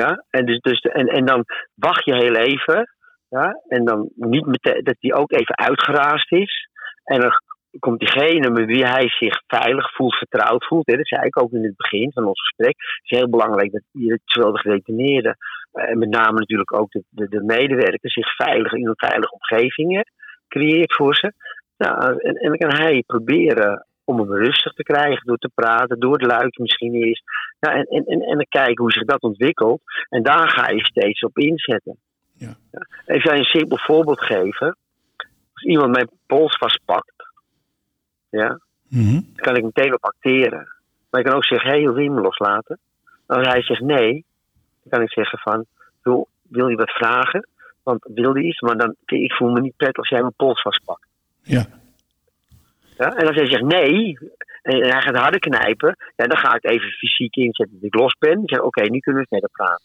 [0.01, 2.95] Ja, en, dus, dus, en, en dan wacht je heel even.
[3.29, 6.69] Ja, en dan niet meteen dat hij ook even uitgeraasd is.
[7.05, 7.33] En dan
[7.79, 10.87] komt diegene met wie hij zich veilig voelt, vertrouwd voelt.
[10.87, 10.97] Hè.
[10.97, 12.75] Dat zei ik ook in het begin van ons gesprek.
[12.77, 15.37] Het is heel belangrijk dat je, zowel de gedetineerden,
[15.73, 20.05] en met name natuurlijk ook de, de, de medewerkers, zich veilig in een veilige omgeving
[20.49, 21.33] creëert voor ze.
[21.77, 26.01] Nou, en, en dan kan hij proberen om hem rustig te krijgen door te praten,
[26.01, 27.23] door het luikje misschien eerst.
[27.61, 29.81] Ja, en, en, en, en dan kijken hoe zich dat ontwikkelt.
[30.09, 31.97] En daar ga je steeds op inzetten.
[32.33, 32.57] Ja.
[32.73, 32.87] Ja.
[33.07, 34.77] Even een simpel voorbeeld geven.
[35.53, 37.27] Als iemand mijn pols vastpakt,
[38.29, 40.69] ja, mm dan kan ik meteen op acteren.
[41.11, 42.79] Maar ik kan ook zeggen, hé, hey, wil je me loslaten?
[43.27, 44.25] Als hij zegt nee,
[44.83, 45.65] dan kan ik zeggen van,
[46.03, 47.49] wil, wil je wat vragen?
[47.83, 50.63] Want wil je iets, maar dan, ik voel me niet prettig als jij mijn pols
[50.63, 51.07] vastpakt.
[51.43, 51.67] Ja.
[52.99, 54.19] Ja, en als hij zegt nee,
[54.63, 58.17] en hij gaat harder knijpen, ja, dan ga ik even fysiek inzetten dat ik los
[58.19, 58.43] ben.
[58.43, 59.85] Ik zeg, oké, nu kunnen we verder praten.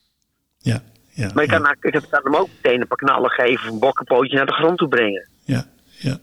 [0.58, 3.74] Ja, ja, maar ik kan, ik kan hem ook meteen een paar knallen geven of
[3.74, 5.28] een bokkenpootje naar de grond toe brengen.
[5.44, 5.66] Ja,
[6.00, 6.20] ja.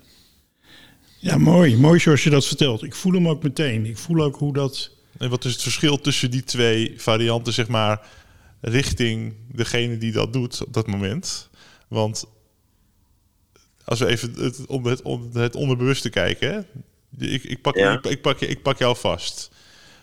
[1.25, 1.77] Ja, mooi.
[1.77, 2.83] Mooi zoals je dat vertelt.
[2.83, 3.87] Ik voel hem ook meteen.
[3.87, 4.93] Ik voel ook hoe dat...
[5.19, 8.01] En wat is het verschil tussen die twee varianten, zeg maar,
[8.61, 11.51] richting degene die dat doet op dat moment?
[11.89, 12.25] Want
[13.85, 16.61] als we even het, om, het, om het onderbewuste kijken, hè?
[17.19, 19.51] Ik, ik, pak, ik, ik, pak, ik pak jou vast.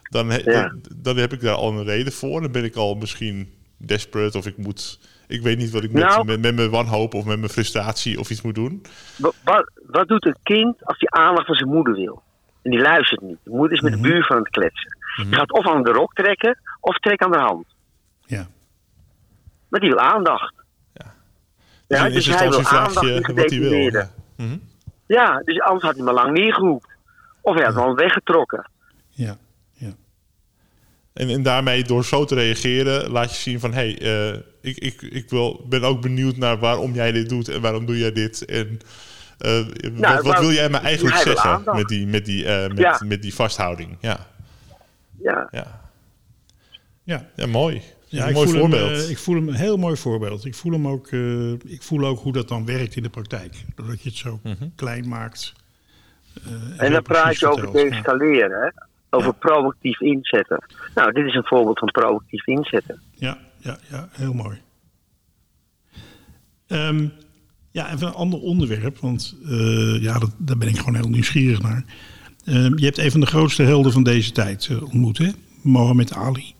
[0.10, 2.42] Dan, dan, dan, heb ik daar al een reden voor.
[2.42, 5.00] Dan ben ik al misschien desperate of ik moet.
[5.28, 8.30] Ik weet niet wat ik nou, met, met, mijn wanhoop of met mijn frustratie of
[8.30, 8.82] iets moet doen.
[9.44, 12.24] Wat, wat doet een kind als hij aandacht van zijn moeder wil?
[12.62, 13.38] En die luistert niet.
[13.44, 14.08] De moeder is met de mhm.
[14.08, 14.98] buur van het kletsen.
[15.16, 17.66] Mm Die gaat of aan de rok trekken of trek aan de hand.
[18.26, 18.48] Ja.
[19.68, 20.54] Maar die wil aandacht.
[21.92, 24.08] Ja, dus, dus hij wil aandacht die gedetineerde.
[24.36, 24.58] Mhm.
[25.08, 26.90] Ja, dus anders had hij me lang neergeroepen.
[27.42, 27.86] Of hij had ja.
[27.86, 28.70] hem weggetrokken.
[29.10, 29.38] Ja,
[29.74, 29.92] ja.
[31.14, 33.74] En, en daarmee, door zo te reageren, laat je zien van...
[33.74, 37.48] hé, hey, uh, ik, ik, ik wil, ben ook benieuwd naar waarom jij dit doet
[37.48, 38.46] en waarom doe jij dit.
[38.46, 38.80] En
[39.46, 42.78] uh, nou, wat, wat wil jij me eigenlijk zeggen met die, met, die, uh, met,
[42.78, 43.02] ja.
[43.06, 43.98] met die vasthouding?
[44.02, 44.28] Ja.
[45.22, 45.48] Ja.
[45.52, 45.82] ja.
[47.04, 47.82] Ja, ja mooi.
[48.12, 48.90] Ja, een ik mooi voel voorbeeld.
[48.90, 50.46] Hem, uh, ik voel hem een heel mooi voorbeeld.
[50.46, 53.66] Ik voel, hem ook, uh, ik voel ook hoe dat dan werkt in de praktijk.
[53.76, 54.68] Doordat je het zo Mhm.
[54.76, 55.54] klein maakt.
[56.48, 58.70] Uh, en dan praat je over deescaleren, hè?
[59.10, 59.38] over ja.
[59.40, 60.64] proactief inzetten.
[60.96, 63.02] Nou, dit is een voorbeeld van proactief inzetten.
[63.14, 64.58] Ja, ja, ja heel mooi.
[66.68, 67.14] Um,
[67.72, 71.62] ja, even een ander onderwerp, want uh, ja, dat, daar ben ik gewoon heel nieuwsgierig
[71.62, 71.84] naar.
[72.46, 75.30] Um, je hebt een van de grootste helden van deze tijd uh, ontmoet, hè?
[75.62, 76.54] Mohammed Ali.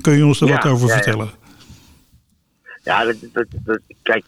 [0.00, 1.30] Kun je ons er ja, wat over ja, vertellen?
[2.82, 4.24] Ja, dat, dat, dat, kijk,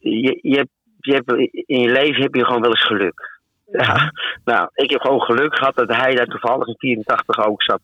[0.00, 1.30] je, je, hebt, je hebt,
[1.66, 3.38] in je leven heb je gewoon wel eens geluk.
[3.72, 4.12] Ja,
[4.44, 7.80] nou, ik heb gewoon geluk gehad dat hij daar toevallig in 84 ook zat.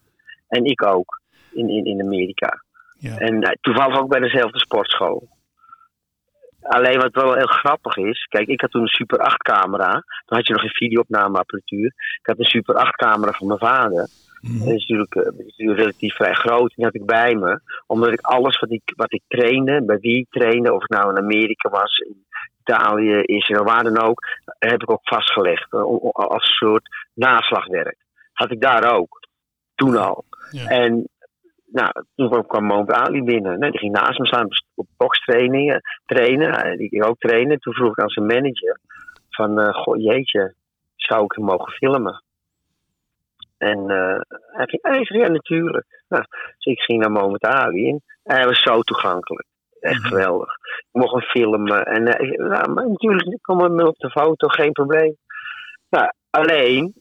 [0.48, 1.20] En ik ook,
[1.52, 2.64] in, in, in Amerika.
[2.98, 3.16] Ja.
[3.16, 5.28] En uh, toevallig ook bij dezelfde sportschool.
[6.68, 9.92] Alleen wat wel heel grappig is, kijk, ik had toen een Super 8 camera.
[9.92, 11.86] Toen had je nog geen videoopnameapparatuur.
[12.20, 14.08] Ik had een Super 8 camera van mijn vader.
[14.40, 14.58] Mm.
[14.58, 15.14] Dat is natuurlijk,
[15.56, 16.72] uh, relatief vrij groot.
[16.74, 17.60] Die had ik bij me.
[17.86, 21.10] Omdat ik alles wat ik, wat ik trainde, bij wie ik trainde, of het nou
[21.10, 22.24] in Amerika was, in
[22.60, 24.20] Italië, Israël, waar dan ook,
[24.58, 25.72] heb ik ook vastgelegd.
[25.72, 25.80] Uh,
[26.12, 27.96] als een soort naslagwerk.
[28.32, 29.20] Had ik daar ook.
[29.74, 30.24] Toen al.
[30.50, 30.68] Ja.
[30.68, 31.08] En
[31.66, 33.60] nou, toen kwam Mohamed Ali binnen.
[33.60, 36.78] Die ging naast me staan op bokstrainingen trainen.
[36.78, 37.58] Die ging ook trainen.
[37.58, 38.80] Toen vroeg ik aan zijn manager
[39.30, 40.54] van, uh, goh jeetje,
[40.96, 42.22] zou ik hem mogen filmen?
[43.58, 46.02] En uh, hij ging, hij zei, ja natuurlijk.
[46.08, 49.46] Nou, dus ik ging naar Mohamed Ali en hij was zo toegankelijk.
[49.80, 50.08] Echt Mhm.
[50.08, 50.54] geweldig.
[50.78, 51.84] Ik mocht hem filmen.
[51.84, 55.16] En uh, nou, maar natuurlijk, ik kom op de foto, geen probleem.
[55.88, 56.94] Nou, alleen,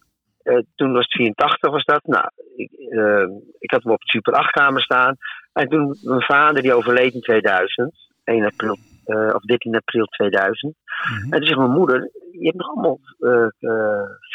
[0.46, 2.04] uh, toen was het 84 was dat.
[2.04, 3.28] Nou, ik, uh,
[3.60, 5.16] ik had hem op het Super 8 kamer staan.
[5.54, 8.04] En toen, mijn vader die overleed in 2000.
[8.24, 10.74] 1 april, uh, of 13 april 2000.
[10.74, 11.34] Mm-hmm.
[11.34, 13.00] En toen zegt mijn moeder, je hebt nog allemaal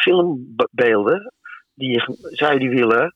[0.03, 1.33] filmbeelden.
[1.75, 3.15] Die je, zou je die willen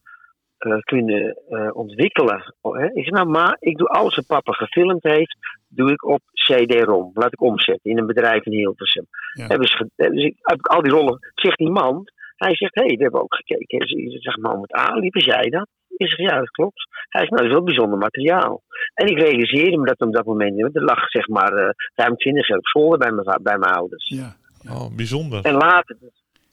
[0.81, 1.37] kunnen
[1.75, 2.55] ontwikkelen?
[2.63, 2.85] Hè?
[2.85, 5.37] Ik zeg, nou maar, ik doe alles wat papa gefilmd heeft,
[5.69, 7.11] doe ik op CD-ROM.
[7.15, 9.07] Laat ik omzetten in een bedrijf in Hilversum.
[9.33, 9.47] Ja.
[9.47, 12.05] Hebben ze, dus ik, heb ik al die rollen, zegt die man,
[12.37, 13.79] hij zegt, hé, hey, we hebben ook gekeken.
[13.79, 15.69] Ik zeg, man, met Ali, was jij dat?
[15.97, 16.89] Ik zeg, ja, dat klopt.
[17.09, 18.63] Hij zegt, nou, dat is wel bijzonder materiaal.
[18.95, 22.49] En ik realiseerde me dat op dat moment, er lag zeg maar uh, ruim 20
[22.49, 24.09] jaar op zolder bij mijn, bij mijn ouders.
[24.09, 24.37] Ja.
[24.71, 25.45] Oh, bijzonder.
[25.45, 25.97] En later,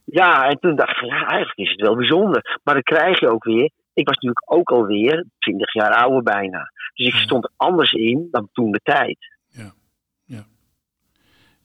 [0.05, 2.59] ja, en toen dacht ik, ja, eigenlijk is het wel bijzonder.
[2.63, 6.71] Maar dan krijg je ook weer, ik was natuurlijk ook alweer 20 jaar ouder bijna.
[6.93, 9.17] Dus ik stond er anders in dan toen de tijd.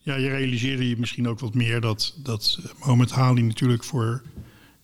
[0.07, 4.23] Ja, je realiseerde je misschien ook wat meer dat, dat Mohamed Ali natuurlijk voor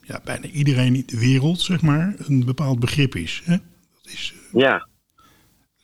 [0.01, 3.43] ja, bijna iedereen in de wereld, zeg maar, een bepaald begrip is.
[3.45, 3.57] Hè?
[4.03, 4.89] Dat is uh, ja.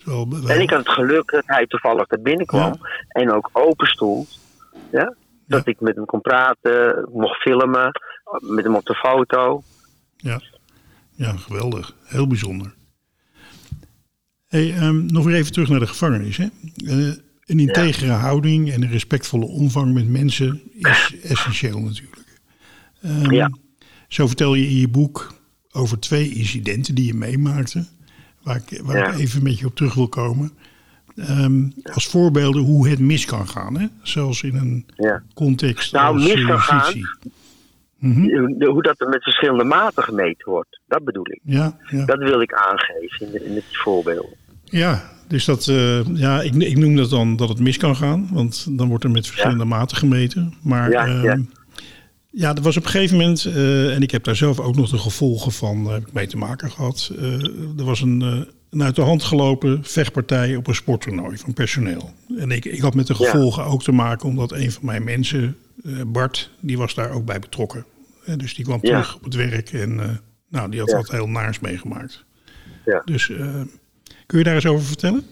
[0.04, 0.48] Wel, wel...
[0.48, 2.88] En ik had het geluk dat hij toevallig er binnenkwam ja.
[3.08, 4.40] en ook open stond.
[4.90, 5.14] Ja?
[5.46, 5.70] Dat ja.
[5.70, 8.00] ik met hem kon praten, mocht filmen,
[8.40, 9.62] met hem op de foto.
[10.16, 10.40] Ja,
[11.10, 11.94] ja geweldig.
[12.04, 12.74] Heel bijzonder.
[14.48, 16.36] Hey, um, nog weer even terug naar de gevangenis.
[16.36, 16.46] Hè?
[16.84, 17.12] Uh,
[17.48, 18.18] een integere ja.
[18.18, 22.40] houding en een respectvolle omgang met mensen is essentieel natuurlijk.
[23.04, 23.50] Um, ja.
[24.08, 25.34] Zo vertel je in je boek
[25.70, 27.86] over twee incidenten die je meemaakte,
[28.42, 29.12] waar ik, waar ja.
[29.12, 30.50] ik even met je op terug wil komen.
[31.16, 33.86] Um, als voorbeelden hoe het mis kan gaan, hè?
[34.02, 35.22] zelfs in een ja.
[35.34, 36.94] context nou, als mis kan gaan,
[37.98, 38.64] mm -hmm.
[38.64, 41.40] hoe dat er met verschillende maten gemeten wordt, dat bedoel ik.
[41.42, 42.04] Ja, ja.
[42.04, 44.36] Dat wil ik aangeven in, de, in het voorbeeld.
[44.64, 48.28] Ja, dus dat, uh, ja, ik, ik, noem dat dan dat het mis kan gaan,
[48.32, 49.68] want dan wordt er met verschillende ja.
[49.68, 50.54] maten gemeten.
[50.62, 51.38] Maar ja, ja.
[52.30, 54.90] ja, er was op een gegeven moment, uh, en ik heb daar zelf ook nog
[54.90, 57.12] de gevolgen van uh, mee te maken gehad.
[57.78, 58.20] er was een,
[58.70, 62.14] een uit de hand gelopen vechtpartij op een sporttoernooi van personeel.
[62.38, 65.56] En ik, ik had met de gevolgen ook te maken, omdat een van mijn mensen,
[66.06, 67.84] Bart, die was daar ook bij betrokken.
[68.36, 72.24] dus die kwam terug op het werk en nou, die had wat heel naars meegemaakt.
[73.04, 73.30] Dus
[74.28, 75.26] Kun je daar eens over vertellen?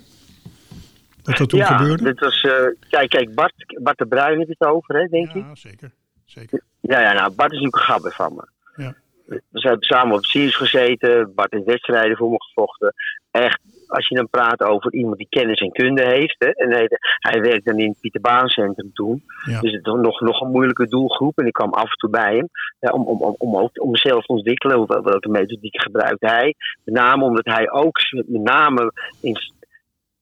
[1.23, 2.05] Wat dat toen ja, gebeurde?
[2.05, 2.53] Dit was, uh,
[2.89, 5.45] kijk, kijk Bart, Bart de Bruin heeft het over, hè, denk ja, ik.
[5.45, 5.91] Ja, zeker.
[6.25, 6.63] zeker.
[6.81, 8.49] Ja, ja, nou, Bart is natuurlijk een gabber van me.
[8.85, 8.95] Ja.
[9.27, 11.35] We hebben samen op Sirius gezeten.
[11.35, 12.95] Bart heeft wedstrijden voor me gevochten.
[13.31, 16.37] Echt, als je dan praat over iemand die kennis en kunde heeft.
[16.39, 19.23] Hè, en hij, hij werkte dan in het Pieterbaancentrum toen.
[19.45, 19.61] Ja.
[19.61, 21.39] Dus het was nog, nog een moeilijke doelgroep.
[21.39, 22.49] En ik kwam af en toe bij hem.
[22.81, 24.87] Ja, om, om, om, om, ook, om mezelf te ontwikkelen.
[24.87, 26.55] Welke methodiek gebruikt hij.
[26.85, 29.37] Met name omdat hij ook met name in,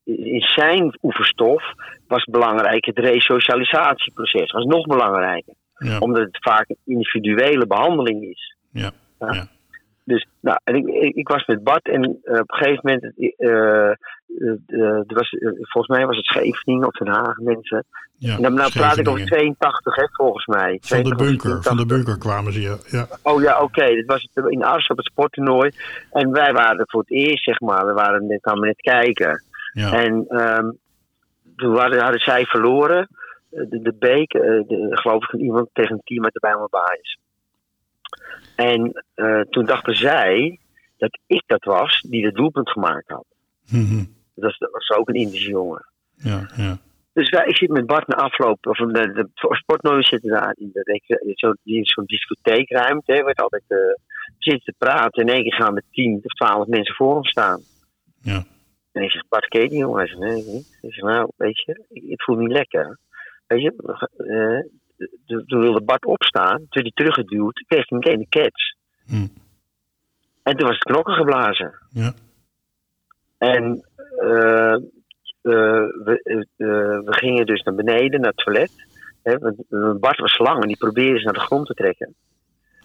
[0.04, 1.62] in zijn oefenstof
[2.06, 2.84] was belangrijk.
[2.84, 5.54] Het resocialisatieproces was nog belangrijker.
[5.74, 5.98] Ja.
[5.98, 8.56] Omdat het vaak een individuele behandeling is.
[8.72, 8.90] Ja.
[9.18, 9.46] ja.
[10.04, 13.02] Dus, nou, en ik, ik, ik was met Bart en eh, op een gegeven moment,
[15.06, 17.84] er was, volgens mij was het Scheveningen of Den Haag mensen.
[18.18, 19.56] Ja, En dan nou praat ik over Scheveningen.
[19.56, 20.78] 82, hè, volgens mij.
[20.80, 21.86] Van de 82, bunker, van de 83.
[21.86, 22.76] bunker kwamen ze, ja.
[22.86, 23.06] ja.
[23.22, 23.86] Oh ja, oké.
[23.86, 25.70] Dit was het in Ars op het sporttoernooi.
[26.10, 29.44] En wij waren voor het eerst, zeg maar, we waren net, kwamen net kijken.
[29.72, 29.92] ja.
[29.92, 30.70] En ehm,
[31.56, 33.08] toen hadden, hadden zij verloren.
[33.50, 37.18] De, de beek, de, geloof ik, van iemand tegen een team uit de Bijlmer Baaiers.
[38.56, 40.58] En eh, toen dachten zij
[40.96, 43.26] dat ik dat was die het doelpunt gemaakt had.
[43.70, 43.98] Mhm.
[44.34, 45.86] Dat was, dat was ook een Indische jongen.
[46.16, 46.78] ja, ja.
[47.12, 51.38] Dus wij, ik zit met Bart na afloop, of de, de, zitten daar in, rec-
[51.38, 53.12] zo, zo'n discotheekruimte.
[53.12, 53.78] Hè, werd altijd eh,
[54.38, 55.22] zitten te praten.
[55.22, 57.60] En in één keer gaan er tien of twaalf mensen voor hem staan.
[58.22, 58.44] Ja.
[58.92, 59.98] En ik zeg, Bart, ken je die jongen?
[59.98, 60.78] Hij zegt, nee, niet.
[60.82, 62.98] Ik zeg, nou, weet je, ik, ik voel me niet lekker.
[63.46, 64.70] Weet je, eh,
[65.26, 68.74] toen toen wilde Bart opstaan, toen hij teruggeduwd, kreeg hij meteen de catch.
[69.06, 69.26] Hm.
[70.42, 71.74] En toen was het knokken geblazen.
[71.90, 72.12] Ja.
[73.38, 73.84] En
[74.18, 74.80] eh, eh,
[76.04, 76.20] we,
[76.56, 76.66] eh,
[77.04, 78.72] we gingen dus naar beneden, naar het toilet.
[79.22, 82.14] Hè, want, Bart was lang en die probeerde ze naar de grond te trekken.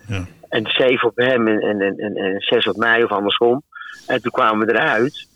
[0.08, 0.26] Ja.
[0.50, 3.62] En zeven op hem en, en, en, en, zes op mij of andersom.
[4.08, 5.28] En toen kwamen we eruit.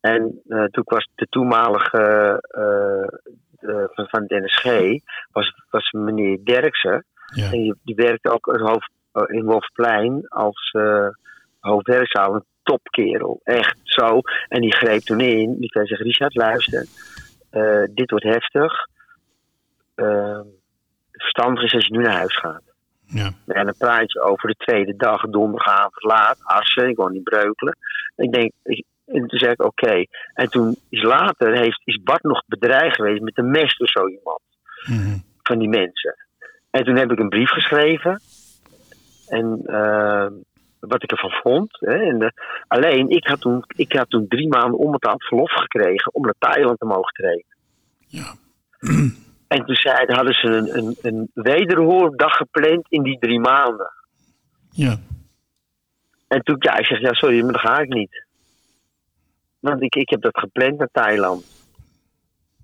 [0.00, 2.38] En toen was de toenmalige
[3.94, 4.64] van, van het NSG,
[5.32, 7.04] was, was meneer Derksen.
[7.34, 7.44] Ja.
[7.44, 11.08] En die, die werkte ook als hoofd, eh, in Wolfplein als eh
[11.60, 12.34] hoofdwerkzaal.
[12.34, 13.40] Een topkerel.
[13.44, 14.20] Echt zo.
[14.48, 15.56] En die greep toen in.
[15.58, 16.86] Die zei zeggen, Richard, luister.
[17.50, 18.86] eh, dit wordt heftig.
[19.94, 20.40] Eh,
[21.12, 22.62] verstandig is als je nu naar huis gaat.
[23.06, 23.30] Ja.
[23.46, 27.76] En dan praat je over de tweede dag, donderdagavond laat, Arsen, ik woon in Breukelen.
[28.16, 30.04] En ik denk, ik- en toen zei ik oké.
[30.34, 34.08] En toen is later, heeft, is Bart nog bedreigd geweest met een mes of zo
[34.08, 34.40] iemand
[34.86, 35.18] Mhm.
[35.42, 36.16] van die mensen.
[36.70, 38.20] En toen heb ik een brief geschreven.
[39.28, 40.26] En eh,
[40.80, 41.76] wat ik ervan vond.
[41.80, 42.34] Hè, en
[42.68, 46.78] alleen, ik had, toen, ik had toen drie maanden onbetaald verlof gekregen om naar Thailand
[46.78, 47.56] te mogen trainen.
[48.06, 48.34] Ja.
[49.48, 53.92] En toen zeiden, hadden ze een, een, een wederhoordag gepland in die drie maanden.
[54.70, 54.96] Ja.
[56.28, 58.21] En toen, ja, ik zeg, ja, sorry, maar dan ga ik niet.
[59.62, 61.44] Want ik, ik heb dat gepland naar Thailand.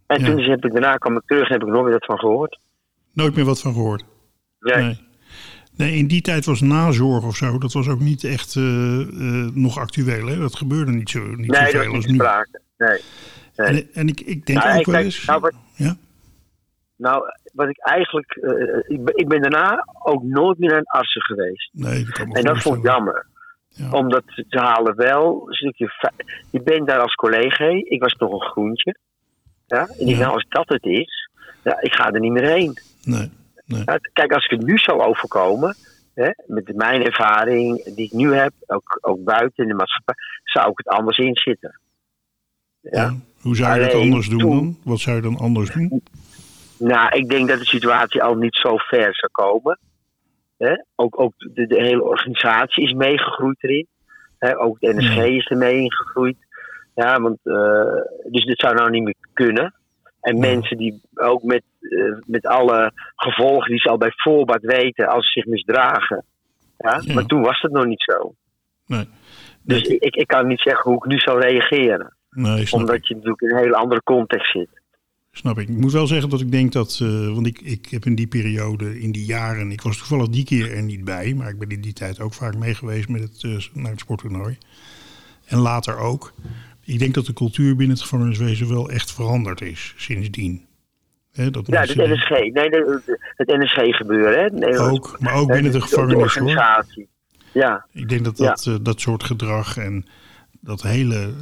[0.06, 0.26] En Ja.
[0.26, 2.58] toen heb ik, daarna kwam ik terug en heb ik nog weer dat van gehoord.
[3.12, 4.04] Nooit meer wat van gehoord.
[4.61, 4.82] Nee.
[4.84, 5.06] Nee.
[5.76, 9.50] Nee, in die tijd was nazorg of zo, dat was ook niet echt eh, eh,
[9.54, 10.26] nog actueel.
[10.26, 10.37] Hè?
[10.38, 12.14] Dat gebeurde niet zo, niet Nee, dat zoveel als nu.
[12.14, 12.61] sprake.
[12.76, 13.00] Nee.
[13.56, 13.68] nee.
[13.82, 15.24] En, en ik, ik denk Nou, ook wel eens...
[15.24, 15.96] nou, wat- ja?
[16.96, 18.30] Nou, wat ik eigenlijk.
[18.32, 21.70] eh, ik, ben, ik ben daarna ook nooit meer naar een artsen geweest.
[21.72, 23.26] Nee, dat kan me En dat vond ik jammer.
[23.79, 23.91] Ja.
[23.91, 25.91] Omdat ze halen wel een stukje.
[26.51, 27.64] Je bent daar als collega.
[27.69, 28.97] Ik was nog een groentje.
[29.67, 29.81] Ja?
[29.87, 30.19] En ik Ja.
[30.19, 31.29] nou, als dat het is.
[31.64, 32.79] Ja, ik ga er niet meer heen.
[33.05, 33.31] Nee,
[33.67, 33.85] nee.
[34.12, 35.77] Kijk, als ik het nu zou overkomen.
[36.14, 38.53] Hè, met mijn ervaring die ik nu heb.
[38.67, 40.14] Ook, ook buiten in de maatschappij.
[40.45, 41.81] Zou ik het anders inzitten.
[42.81, 42.91] Ja.
[43.03, 43.14] Ja.
[43.41, 44.79] Hoe zou je dat Alleen anders doen toen- dan?
[44.85, 46.03] Wat zou je dan anders doen?
[46.79, 49.79] Nou, ik denk dat de situatie al niet zo ver zou komen.
[50.59, 50.73] Hè?
[50.97, 53.87] Ook, ook de, de hele organisatie is meegegroeid erin.
[54.38, 54.59] Hè?
[54.61, 55.23] Ook de NSG Ja.
[55.23, 56.37] is er mee ingegroeid.
[56.94, 59.75] Ja, want, eh, dus dit zou nou niet meer kunnen.
[60.21, 60.40] En Ja.
[60.40, 65.25] mensen die ook met, eh, met alle gevolgen die ze al bij voorbaat weten als
[65.33, 66.25] ze zich misdragen.
[66.79, 67.01] Ja?
[67.05, 67.14] Ja.
[67.14, 68.35] Maar toen was het nog niet zo.
[68.87, 69.09] Nee.
[69.62, 72.16] Dus Nee, ik, ik kan niet zeggen hoe ik nu zou reageren.
[72.31, 74.78] nee Omdat je natuurlijk in een hele andere context zit.
[75.38, 75.68] Snap ik.
[75.68, 76.98] Ik moet wel zeggen dat ik denk dat...
[77.03, 79.70] eh, want ik, ik heb in die periode, in die jaren...
[79.70, 81.35] Ik was toevallig die keer er niet bij.
[81.35, 84.01] Maar ik ben in die tijd ook vaak mee geweest met het, eh, naar het
[84.01, 84.59] sporttoernooi.
[85.44, 86.33] En later ook.
[86.85, 90.66] Ik denk dat de cultuur binnen het gevangeniswezen wel echt veranderd is sindsdien.
[91.33, 92.31] Hè, dat Ja, het NSG.
[92.31, 92.68] Nee,
[93.37, 94.38] het NSG gebeuren.
[94.38, 94.48] Hè?
[94.51, 96.51] Nee, ook, maar ook binnen de de gevangenis hoor.
[97.53, 98.46] Ja, Ik denk dat Ja.
[98.46, 100.07] dat, eh, dat soort gedrag en
[100.61, 101.33] dat hele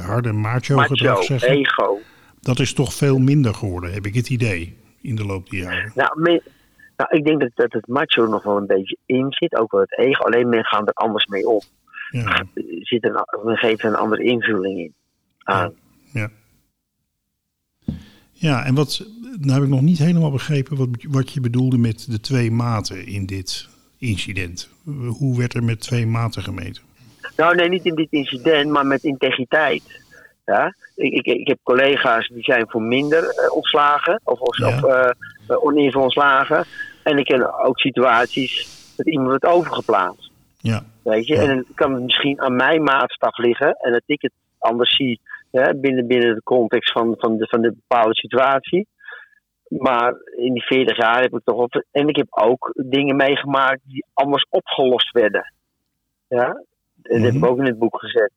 [0.00, 2.00] harde macho, macho, gedrag zeggen, ego.
[2.44, 5.92] Dat is toch veel minder geworden, heb ik het idee, in de loop der jaren.
[5.94, 6.40] Nou,
[6.96, 9.56] nou, ik denk dat, dat het macho nog wel een beetje in zit.
[9.56, 10.22] Ook wel het ego.
[10.24, 11.60] Alleen men gaat er anders mee om.
[12.10, 14.94] Ja, Er Zit een, men geeft een andere invulling in.
[15.38, 15.72] aan.
[16.12, 16.30] ja.
[18.32, 19.06] ja, en wat,
[19.40, 23.06] nou heb ik nog niet helemaal begrepen wat, wat je bedoelde met de twee maten
[23.06, 23.68] in dit
[23.98, 24.68] incident.
[25.08, 26.82] Hoe werd er met twee maten gemeten?
[27.36, 29.82] Nou, nee, niet in dit incident, maar met integriteit.
[30.44, 30.74] Ja?
[30.94, 34.20] Ik, ik, ik heb collega's die zijn voor minder eh, ontslagen.
[34.24, 34.66] Of, of, Ja.
[34.68, 35.10] of eh,
[35.86, 36.64] eh, ontslagen.
[37.02, 40.30] En ik ken ook situaties dat iemand wordt overgeplaatst.
[40.58, 41.34] Ja, Weet je?
[41.34, 41.40] Ja.
[41.40, 43.76] En dan kan het misschien aan mijn maatstaf liggen.
[43.80, 45.20] En dat ik het anders zie
[45.50, 48.86] hè, binnen, binnen de context van, van, de, van de bepaalde situatie.
[49.68, 51.84] Maar in die 40 jaar heb ik toch op.
[51.90, 55.52] En ik heb ook dingen meegemaakt die anders opgelost werden.
[56.28, 56.62] Ja, en
[57.02, 57.44] dat heb ik Mhm.
[57.44, 58.32] ook in het boek gezet.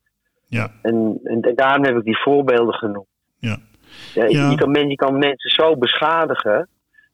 [0.48, 3.06] Ja, En, en, en daarom heb ik die voorbeelden genoemd.
[3.38, 3.58] ja.
[4.14, 4.50] Ja, je- Ja.
[4.50, 6.68] Je, kan, je kan mensen zo beschadigen,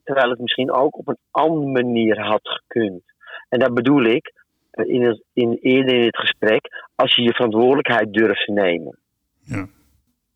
[0.04, 3.02] terwijl het misschien ook op een andere manier had gekund.
[3.48, 4.32] En dat bedoel ik,
[4.70, 8.98] eh, in het, in, eerder in het gesprek, als je je verantwoordelijkheid durft te nemen.
[9.44, 9.66] ja.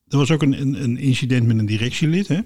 [0.08, 2.38] Er was ook een, een, een incident met een directielid, hè?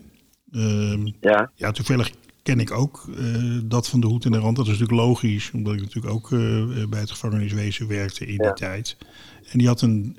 [0.52, 2.10] Ehm, Ja, ja, toevallig
[2.42, 4.56] ken ik ook eh, dat van de hoed en de rand.
[4.56, 8.38] Dat is natuurlijk logisch, omdat ik natuurlijk ook eh, bij het gevangeniswezen werkte in Ja.
[8.42, 8.96] die tijd.
[9.52, 10.16] En die had een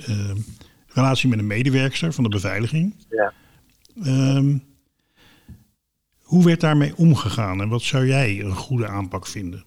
[0.88, 2.96] relatie met een medewerkster van de beveiliging.
[3.10, 3.34] ja.
[4.04, 4.58] Ehm,
[6.22, 9.64] hoe werd daarmee omgegaan en wat zou jij een goede aanpak vinden?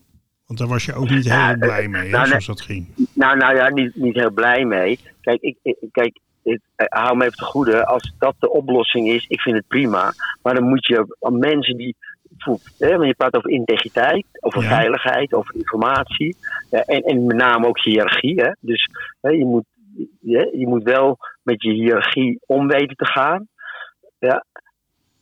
[0.46, 2.86] Want daar was je ook niet heel blij mee, hè, nou, zoals dat ging.
[3.12, 4.98] Nou, nou ja, niet, niet heel blij mee.
[5.20, 7.86] Kijk, ik, ik, kijk, ik eh, hou me even te goede.
[7.86, 10.12] Als dat de oplossing is, ik vind het prima.
[10.42, 11.96] Maar dan moet je mensen die.
[12.78, 14.68] Hè, want je praat over integriteit, over Ja.
[14.68, 16.36] veiligheid, over informatie.
[16.70, 18.40] Ja, en, en met name ook hiërarchie.
[18.42, 18.51] Hè.
[18.61, 18.88] Dus
[19.20, 19.64] hè, je, moet,
[20.20, 23.49] je, je moet wel met je hiërarchie om weten te gaan.
[24.18, 24.44] Ja.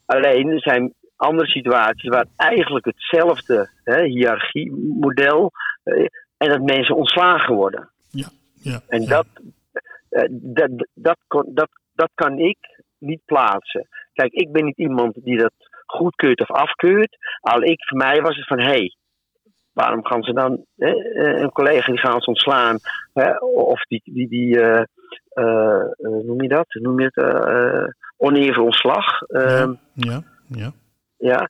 [0.06, 5.50] Alleen er zijn andere situaties waar eigenlijk hetzelfde hè, hiërarchiemodel.
[5.82, 6.06] eh,
[6.36, 7.90] en dat mensen ontslagen worden.
[8.10, 9.08] Ja, En ja.
[9.08, 9.26] dat,
[10.08, 12.58] eh, dat, dat, kon- dat, dat kan ik
[12.98, 13.88] niet plaatsen.
[14.12, 15.52] Kijk, ik ben niet iemand die dat
[15.94, 17.16] goedkeurt of afkeurt.
[17.40, 18.96] Al ik, voor mij was het van, hé, hey,
[19.72, 22.78] waarom gaan ze dan eh, een collega die gaan ze ontslaan?
[23.12, 24.60] hè, of die, die, die
[25.34, 26.66] eh, eh, noem je dat?
[26.68, 27.24] Noem je het?
[27.24, 27.84] eh,
[28.16, 29.22] oneerlijke ontslag.
[29.22, 30.72] Ehm, ja, ja,
[31.16, 31.48] ja.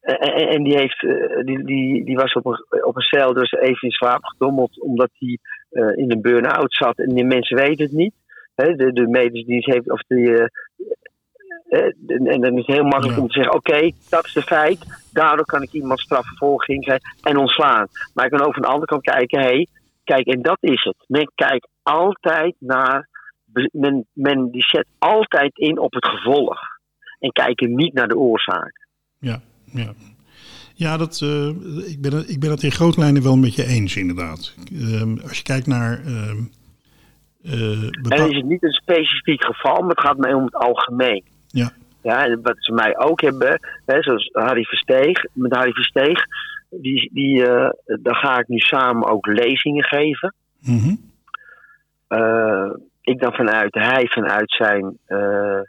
[0.00, 1.00] En, die, heeft,
[1.46, 5.10] die, die, die was op een, op een cel, dus even in slaap gedommeld, omdat
[5.12, 5.38] hij
[5.94, 6.98] in een burn-out zat.
[6.98, 8.14] En die mensen weten het niet.
[8.54, 10.32] De, de medische dienst heeft, of die.
[11.70, 13.20] En dan is het heel makkelijk Ja.
[13.22, 15.02] om te zeggen: oké, dat is de feit.
[15.12, 17.86] Daardoor kan ik iemand strafvervolging krijgen en ontslaan.
[18.14, 19.66] Maar ik kan ook van de andere kant kijken: hé, hey,
[20.04, 21.04] kijk, en dat is het.
[21.06, 23.08] Men kijkt altijd naar.
[23.72, 26.58] Men, men die zet altijd in op het gevolg.
[27.18, 28.86] En kijken niet naar de oorzaak.
[29.18, 29.40] ja,
[29.72, 29.92] ja.
[30.74, 31.48] Ja, dat, eh,
[31.90, 34.54] ik, ben, het- ik ben het in grote lijnen wel met je eens, inderdaad.
[34.72, 36.00] Ehm, als je kijkt naar.
[36.04, 36.28] eh,
[38.08, 41.24] En is het niet een specifiek geval, maar het gaat mij om het algemeen.
[41.50, 41.72] Ja.
[42.02, 46.24] Ja, en wat ze mij ook hebben, hè, zoals Harry Versteeg, met Harry Versteeg,
[46.70, 50.34] die, die, eh, daar ga ik nu samen ook lezingen geven.
[50.60, 50.94] Mhm.
[52.08, 52.70] Eh,
[53.00, 55.60] ik dan vanuit, hij vanuit zijn eh,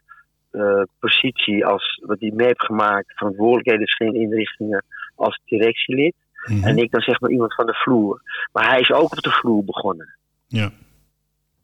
[0.99, 4.83] positie als wat hij mee heeft gemaakt, verantwoordelijkheden inrichtingen
[5.15, 6.15] als directielid.
[6.45, 6.63] Mhm.
[6.63, 8.21] En ik dan zeg maar iemand van de vloer.
[8.51, 10.15] Maar hij is ook op de vloer begonnen.
[10.47, 10.71] Ja,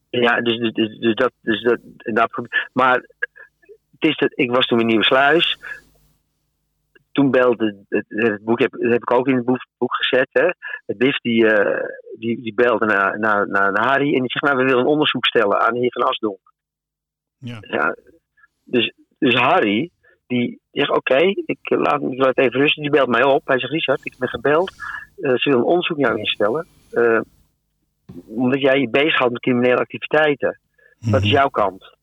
[0.10, 1.32] Ja, dus, dus, dus, dus dat.
[1.42, 3.06] Dus dat, dat maar
[4.00, 5.58] het is dat, ik was toen in Nieuwsluis.
[7.12, 10.28] Toen belde het, het boek, heb, dat heb ik ook in het boek, boek gezet.
[10.32, 10.48] Hè.
[10.86, 11.84] Het BIF die, eh,
[12.20, 15.26] die, die belde naar, naar, naar, Harry en die zegt: Nou, we willen een onderzoek
[15.26, 16.40] stellen aan de heer Van Asdonk.
[17.38, 17.96] ja, Ja,
[18.64, 19.90] dus, dus Harry,
[20.28, 22.82] die zegt: Oké, ik, eh, laat, ik laat even rusten.
[22.82, 23.48] Die belt mij op.
[23.48, 24.72] Hij zegt: Richard, ik ben gebeld.
[25.22, 26.68] Eh, ze willen een onderzoek naar jou instellen.
[28.28, 30.60] Omdat jij je bezighoudt met criminele activiteiten.
[31.00, 31.36] Wat is Mhm.
[31.36, 31.96] jouw kant?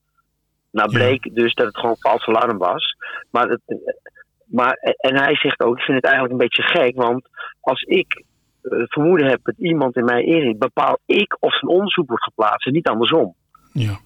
[0.75, 0.99] Nou Ja.
[0.99, 2.97] bleek dus dat het gewoon vals alarm was.
[3.31, 3.61] Maar, het,
[4.47, 6.97] maar, en hij zegt ook, ik vind het eigenlijk een beetje gek.
[6.97, 7.29] Want
[7.61, 8.25] als ik
[8.63, 12.67] eh, vermoeden heb dat iemand in mij inricht, bepaal ik of een onderzoek wordt geplaatst
[12.67, 13.35] en niet andersom.
[13.73, 13.99] Ja.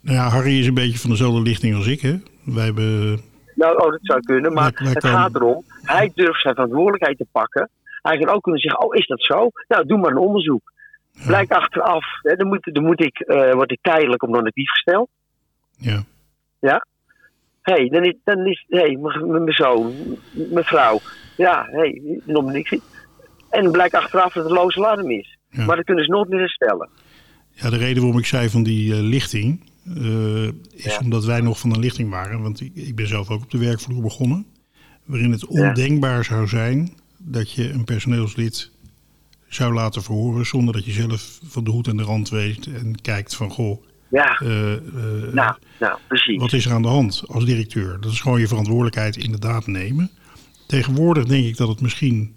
[0.00, 2.14] Nou ja, Harry is een beetje van dezelfde lichting als ik, hè?
[2.44, 3.20] Wij hebben.
[3.54, 6.54] Nou, oh, dat zou kunnen, maar Wij- wij het komen- gaat erom, hij durft zijn
[6.54, 7.70] verantwoordelijkheid te pakken.
[8.02, 9.50] Hij kan ook kunnen zeggen, oh, is dat zo?
[9.68, 10.72] Nou, doe maar een onderzoek.
[11.26, 15.08] Blijkt achteraf, hè, dan, moet, dan moet ik, eh, word ik tijdelijk op non-actief gesteld.
[16.60, 16.86] Ja,
[17.62, 19.92] hey, dan is, dan is hey, mijn zoon,
[20.32, 21.00] mijn vrouw.
[21.36, 22.70] Ja, hey, nog niks.
[23.50, 25.38] En dan blijkt achteraf dat het loze alarm is.
[25.50, 25.64] Ja.
[25.64, 26.88] Maar dat kunnen ze nooit meer herstellen.
[27.50, 29.60] ja de reden waarom ik zei van die eh, lichting.
[29.96, 30.98] eh, is Ja.
[31.02, 32.42] omdat wij nog van een lichting waren.
[32.42, 34.46] Want ik, ik ben zelf ook op de werkvloer begonnen.
[35.04, 38.70] Waarin het ondenkbaar zou zijn dat je een personeelslid
[39.48, 40.46] zou laten verhoren.
[40.46, 42.66] zonder dat je zelf van de hoed en de rand weet.
[42.66, 43.82] en kijkt van goh.
[44.08, 44.38] Ja,
[45.32, 46.40] nou, nou, precies.
[46.40, 48.00] Wat is er aan de hand als directeur?
[48.00, 50.10] Dat is gewoon je verantwoordelijkheid inderdaad nemen.
[50.66, 52.34] Tegenwoordig denk ik dat het misschien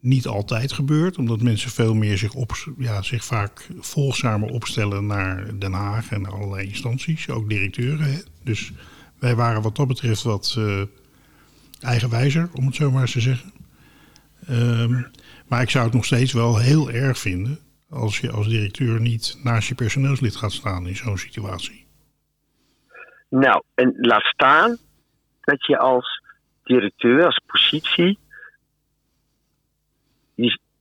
[0.00, 5.58] niet altijd gebeurt, omdat mensen veel meer zich, op, ja, zich vaak volgzamer opstellen naar
[5.58, 8.12] Den Haag en naar allerlei instanties, ook directeuren.
[8.12, 8.18] Hè?
[8.42, 8.72] Dus
[9.18, 10.82] wij waren wat dat betreft wat eh,
[11.80, 13.52] eigenwijzer, om het zo maar eens te zeggen.
[14.46, 15.02] Ehm,
[15.48, 17.58] maar ik zou het nog steeds wel heel erg vinden
[17.90, 21.86] als je als directeur niet naast je personeelslid gaat staan in zo'n situatie.
[23.28, 24.76] Nou, en laat staan
[25.40, 26.22] dat je als
[26.62, 28.18] directeur, als positie,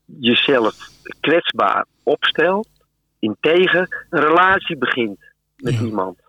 [0.06, 0.90] jezelf
[1.20, 2.68] kwetsbaar opstelt,
[3.20, 5.20] integer een relatie begint
[5.58, 5.82] met Ja.
[5.82, 6.20] iemand.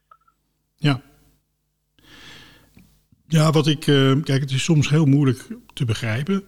[0.76, 1.00] Ja.
[3.26, 3.86] Ja, wat ik.
[3.86, 6.42] eh, kijk, het is soms heel moeilijk te begrijpen.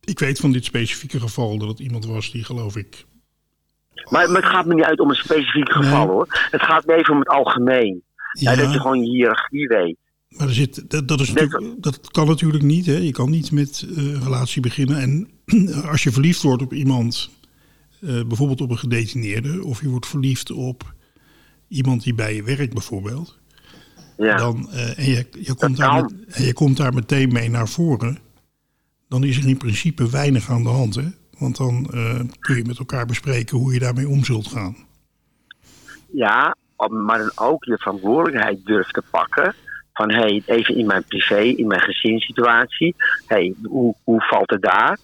[0.00, 3.04] Ik weet van dit specifieke geval dat het iemand was die, geloof ik.
[4.10, 6.06] Maar, maar het gaat me niet uit om een specifiek geval Nee.
[6.14, 6.26] hoor.
[6.50, 8.02] Het gaat me even om het algemeen.
[8.32, 9.96] Ja, dat je gewoon je hiërarchie weet.
[10.28, 12.86] Maar er zit, dat, dat, is natuurlijk, dat kan natuurlijk niet.
[12.86, 12.96] Hè?
[12.96, 14.98] Je kan niet met een relatie beginnen.
[15.00, 15.28] En
[15.90, 17.30] als je verliefd wordt op iemand,
[18.00, 20.94] eh, bijvoorbeeld op een gedetineerde, of je wordt verliefd op
[21.68, 23.38] iemand die bij je werkt, bijvoorbeeld.
[24.16, 24.36] Ja.
[24.36, 27.68] Dan, eh, en, je, je komt daar met- en je komt daar meteen mee naar
[27.68, 28.18] voren.
[29.08, 30.94] Dan is er in principe weinig aan de hand.
[30.94, 31.08] Hè?
[31.40, 34.76] Want dan eh, kun je met elkaar bespreken hoe je daarmee om zult gaan.
[36.12, 36.56] Ja,
[36.88, 39.54] maar dan ook je verantwoordelijkheid durft te pakken.
[39.92, 42.94] Van hé, hey, even in mijn privé, in mijn gezinssituatie.
[43.26, 44.98] hey, hoe, hoe valt het daar?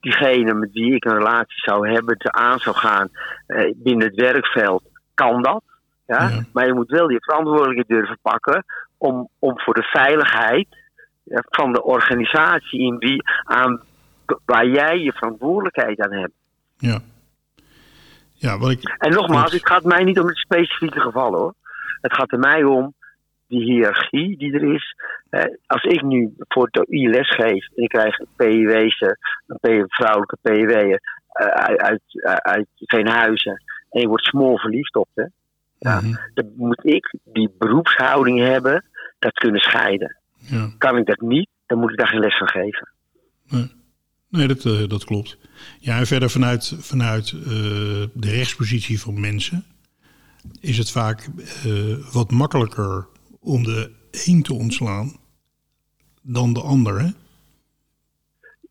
[0.00, 3.08] Diegene met wie ik een relatie zou hebben, te aan zou gaan
[3.46, 4.82] eh, binnen het werkveld,
[5.14, 5.62] kan dat.
[6.06, 6.28] Ja?
[6.28, 6.44] Ja.
[6.52, 8.64] Maar je moet wel je verantwoordelijkheid durven pakken
[8.98, 10.68] om, om voor de veiligheid
[11.50, 13.80] van de organisatie in wie, aan,
[14.44, 16.32] waar jij je verantwoordelijkheid aan hebt.
[16.78, 17.00] Ja.
[18.32, 18.94] Ja, wat ik.
[18.98, 21.54] En nogmaals, het gaat mij niet om het specifieke geval hoor.
[22.00, 22.94] Het gaat er mij om
[23.46, 24.94] die hiërarchie die er is.
[25.66, 29.00] Als ik nu voor de I les geef en ik krijg een PIW's,
[29.46, 31.00] een vrouwelijke PIW'er
[31.32, 32.00] eh, uit, uit,
[32.42, 35.24] uit Veenhuizen en je wordt smol verliefd op hè,
[35.78, 36.14] ja, Mhm.
[36.34, 38.84] dan moet ik die beroepshouding hebben,
[39.18, 40.16] dat kunnen scheiden.
[40.38, 40.70] ja.
[40.78, 42.88] Kan ik dat niet, dan moet ik daar geen les van geven.
[43.48, 43.70] Nee,
[44.32, 45.38] dat, eh, dat klopt.
[45.78, 47.42] Ja, en verder vanuit, vanuit eh,
[48.12, 49.64] de rechtspositie van mensen
[50.60, 51.28] is het vaak
[51.64, 53.06] eh, wat makkelijker
[53.40, 53.90] om de
[54.26, 55.16] een te ontslaan
[56.22, 57.00] dan de ander.
[57.00, 57.08] Hè?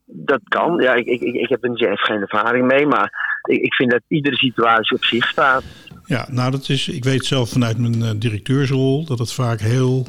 [0.05, 3.73] Dat kan, ja, ik, ik, ik heb er echt geen ervaring mee, maar ik, ik
[3.73, 5.63] vind dat iedere situatie op zich staat.
[6.05, 10.07] Ja, nou, dat is, ik weet zelf vanuit mijn directeursrol dat het vaak heel,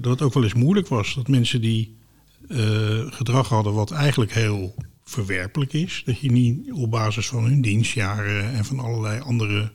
[0.00, 1.14] dat het ook wel eens moeilijk was.
[1.14, 2.01] Dat mensen die
[2.48, 4.74] eh, gedrag hadden wat eigenlijk heel
[5.04, 9.70] verwerpelijk is, dat je niet op basis van hun dienstjaren en van allerlei andere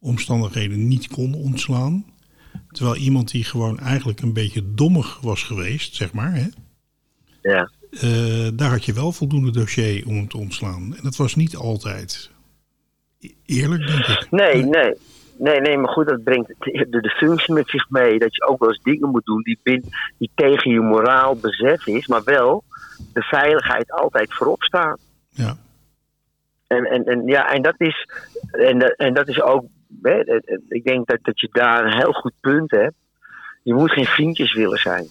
[0.00, 2.04] omstandigheden niet kon ontslaan.
[2.70, 6.46] Terwijl iemand die gewoon eigenlijk een beetje dommig was geweest, zeg maar, hè,
[7.42, 7.70] Ja.
[7.90, 10.96] eh, daar had je wel voldoende dossier om hem te ontslaan.
[10.96, 12.30] En dat was niet altijd
[13.20, 14.26] e- eerlijk, denk ik.
[14.30, 14.92] Nee, nee.
[15.40, 18.18] Nee, nee, maar goed, dat brengt de, de functie met zich mee.
[18.18, 19.84] Dat je ook wel eens dingen moet doen die, bin,
[20.18, 22.64] die tegen je moraal bezet is, maar wel
[23.12, 24.98] de veiligheid altijd voorop staat.
[25.28, 25.56] Ja,
[26.66, 28.08] En, en, en, ja, en dat is,
[28.50, 29.64] en, dat- en dat is ook,
[30.02, 32.94] hè, ik denk dat, dat je daar een heel goed punt hebt.
[33.62, 35.06] Je moet geen vriendjes willen zijn.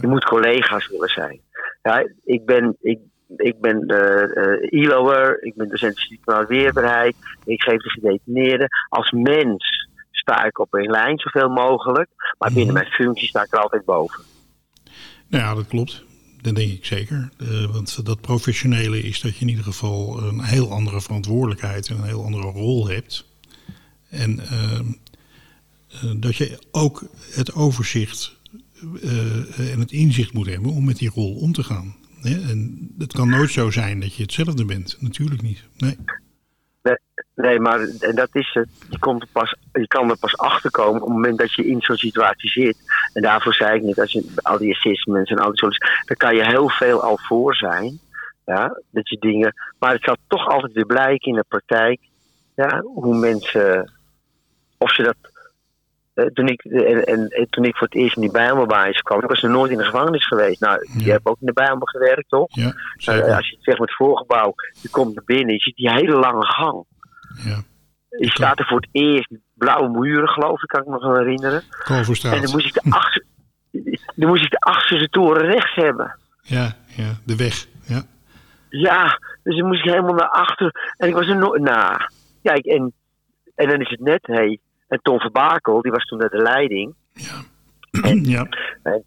[0.00, 1.40] Je moet collega's willen zijn.
[1.82, 2.98] Ja, ik ben, ik,
[3.36, 8.68] ik ben de ILO'er, ik ben docent institutionele weerbaarheid, ik geef de gedetineerden.
[8.88, 12.08] Als mens sta ik op een lijn zoveel mogelijk,
[12.38, 14.24] maar binnen mijn functie sta ik er altijd boven.
[15.28, 16.04] nou ja, dat klopt.
[16.44, 17.28] Dat denk ik zeker.
[17.38, 21.96] Eh, want dat professionele is dat je in ieder geval een heel andere verantwoordelijkheid en
[21.96, 23.26] een heel andere rol hebt.
[24.08, 24.86] En ehm,
[25.88, 28.36] eh, dat je ook het overzicht
[29.02, 31.94] eh, en het inzicht moet hebben om met die rol om te gaan.
[32.24, 34.96] En het kan nooit zo zijn dat je hetzelfde bent.
[35.00, 35.64] Natuurlijk niet.
[35.76, 35.96] Nee.
[37.34, 38.68] Nee, maar en dat is het.
[38.90, 41.80] Je, komt pas, je kan er pas achter komen op het moment dat je in
[41.80, 42.76] zo'n situatie zit.
[43.12, 46.16] En daarvoor zei ik net, als je al die assessments en al die soort, daar
[46.16, 47.98] kan je heel veel al voor zijn.
[48.46, 49.54] Ja, dat je dingen.
[49.78, 52.00] Maar het zal toch altijd weer blijken in de praktijk.
[52.54, 53.92] Ja, hoe mensen.
[54.78, 55.16] Of ze dat.
[56.14, 59.22] Eh, toen, ik, en, en, en toen ik voor het eerst in die Bijbelbasis kwam,
[59.22, 60.60] ik was nog nooit in de gevangenis geweest.
[60.60, 61.12] Nou, je Ja.
[61.12, 62.46] hebt ook in de Bijbel gewerkt, toch?
[62.48, 63.34] Ja, zeker.
[63.34, 66.16] als je het zegt met het voorgebouw, je komt naar binnen, je ziet die hele
[66.16, 66.84] lange gang.
[67.44, 67.62] Ja.
[68.18, 71.62] Je staat er voor het eerst, blauwe muren geloof ik, kan ik me nog herinneren.
[72.32, 73.24] En dan moest ik de achtste,
[74.16, 76.18] dan moest ik de achterste toren rechts hebben.
[76.42, 77.66] Ja, ja, de weg.
[77.86, 78.02] Ja.
[78.68, 80.94] Ja, dus dan moest ik helemaal naar achter.
[80.96, 81.96] En ik was er nooit, nou,
[82.42, 82.92] kijk, en,
[83.54, 84.34] en dan is het net, hé.
[84.34, 84.58] Hey,
[84.88, 86.94] en Tom Verbakel, die was toen naar de leiding.
[88.22, 88.46] ja.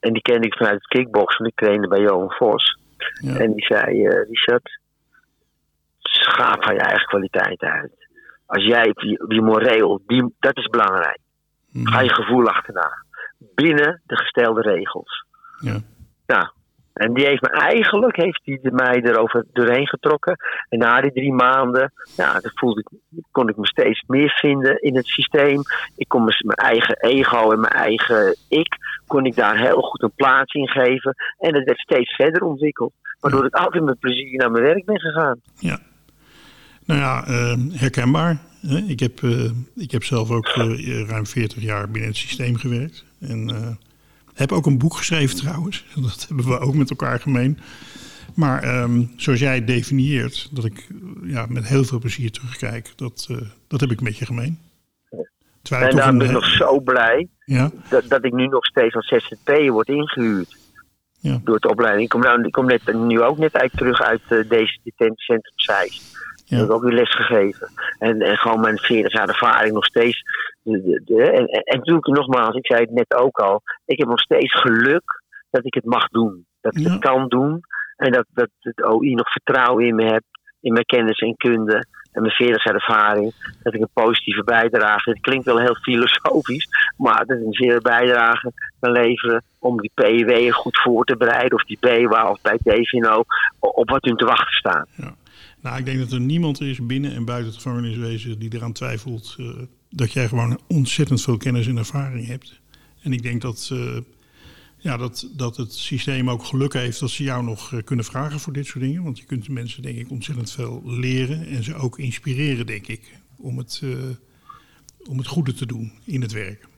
[0.00, 2.78] En die kende ik vanuit het kickboksen, die trainde bij Johan Vos.
[3.20, 3.36] Ja.
[3.36, 4.80] En die zei, eh Richard,
[5.98, 8.08] schaap van je eigen kwaliteit uit.
[8.46, 11.18] Als jij je, je moreel, die, dat is belangrijk.
[11.72, 13.04] Ga je gevoel achterna.
[13.54, 15.26] Binnen de gestelde regels.
[15.60, 15.80] Ja.
[16.26, 16.48] Nou,
[16.92, 20.36] En die heeft me eigenlijk heeft die mij erover doorheen getrokken.
[20.68, 24.80] En na die drie maanden ja, dan voelde ik, kon ik me steeds meer vinden
[24.80, 25.62] in het systeem.
[25.96, 28.76] Ik kon mijn eigen ego en mijn eigen ik
[29.06, 31.14] kon ik daar heel goed een plaats in geven.
[31.38, 32.92] En het werd steeds verder ontwikkeld.
[33.20, 35.40] Waardoor ik altijd met plezier naar mijn werk ben gegaan.
[35.58, 35.78] Ja.
[36.86, 38.36] Nou ja, eh, herkenbaar.
[38.86, 43.04] Ik, heb, eh, ik heb zelf ook eh, ruim 40 jaar binnen het systeem gewerkt.
[43.20, 43.68] En eh,
[44.34, 45.84] heb ook een boek geschreven trouwens.
[46.02, 47.58] Dat hebben we ook met elkaar gemeen.
[48.34, 50.86] Maar ehm, zoals jij het definieert, dat ik
[51.22, 53.36] ja, met heel veel plezier terugkijk, dat, eh,
[53.68, 54.58] dat heb ik met je gemeen.
[55.62, 58.94] Terwijl En daarom ben ik nog zo blij ja, dat, dat ik nu nog steeds
[58.94, 60.56] als ZZP'er word ingehuurd.
[61.18, 62.02] ja, Door de opleiding.
[62.02, 65.52] Ik kom, nou, ik kom net, nu ook net uit, terug uit eh, deze detentiecentrum
[65.54, 66.21] Zeist.
[66.44, 66.56] Ja.
[66.56, 67.68] Ik heb ook weer les gegeven.
[67.98, 70.22] En, en gewoon mijn 40 jaar ervaring nog steeds.
[70.62, 73.62] De, de, de- en, en, natuurlijk nogmaals, ik zei het net ook al.
[73.84, 76.46] Ik heb nog steeds geluk dat ik het mag doen.
[76.60, 76.90] Dat ik Ja.
[76.90, 77.60] het kan doen.
[77.96, 80.24] En dat, dat het OI nog vertrouwen in me hebt.
[80.60, 81.86] In mijn kennis en kunde.
[82.12, 83.34] En mijn 40 jaar ervaring.
[83.62, 85.10] Dat ik een positieve bijdrage.
[85.10, 86.68] Het klinkt wel heel filosofisch.
[86.96, 89.42] Maar dat ik een zeer bijdrage kan leveren.
[89.58, 91.52] Om die PW goed voor te bereiden.
[91.58, 93.22] Of die BWA of bij DVNO.
[93.58, 94.88] Op wat hun te wachten staat.
[94.96, 95.14] ja.
[95.62, 99.36] Nou, ik denk dat er niemand is binnen en buiten het gevangeniswezen die eraan twijfelt
[99.38, 99.46] eh,
[99.90, 102.60] dat jij gewoon ontzettend veel kennis en ervaring hebt.
[103.02, 103.96] En ik denk dat, eh,
[104.78, 108.40] ja, dat, dat het systeem ook geluk heeft dat ze jou nog eh, kunnen vragen
[108.40, 109.02] voor dit soort dingen.
[109.02, 113.18] Want je kunt mensen denk ik ontzettend veel leren en ze ook inspireren, denk ik,
[113.36, 113.82] om het,
[115.08, 116.68] om het goede te doen in het werk.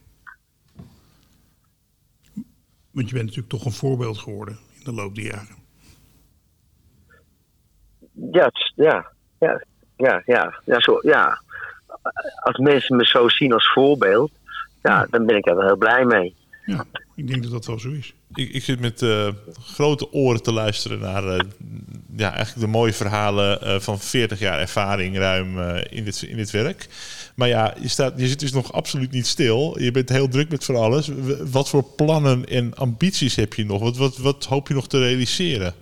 [2.91, 5.64] Want je bent natuurlijk toch een voorbeeld geworden in de loop der jaren.
[8.33, 9.07] Ja, ja,
[9.39, 9.63] ja,
[9.97, 11.43] ja, ja, ja, zo, ja.
[12.43, 14.31] Als mensen me zo zien als voorbeeld,
[14.83, 16.35] ja, dan ben ik er wel heel blij mee.
[16.67, 16.85] Ja,
[17.15, 18.15] ik denk dat dat wel zo is.
[18.35, 19.29] Ik, ik zit met eh,
[19.61, 21.39] grote oren te luisteren naar eh,
[22.17, 26.37] ja, eigenlijk de mooie verhalen eh, van 40 jaar ervaring ruim eh, in, dit, in
[26.37, 26.89] dit werk.
[27.35, 29.81] Maar ja, je, staat, je zit dus nog absoluut niet stil.
[29.81, 31.11] Je bent heel druk met van alles.
[31.51, 33.81] Wat voor plannen en ambities heb je nog?
[33.81, 35.75] Wat, wat, wat hoop je nog te realiseren?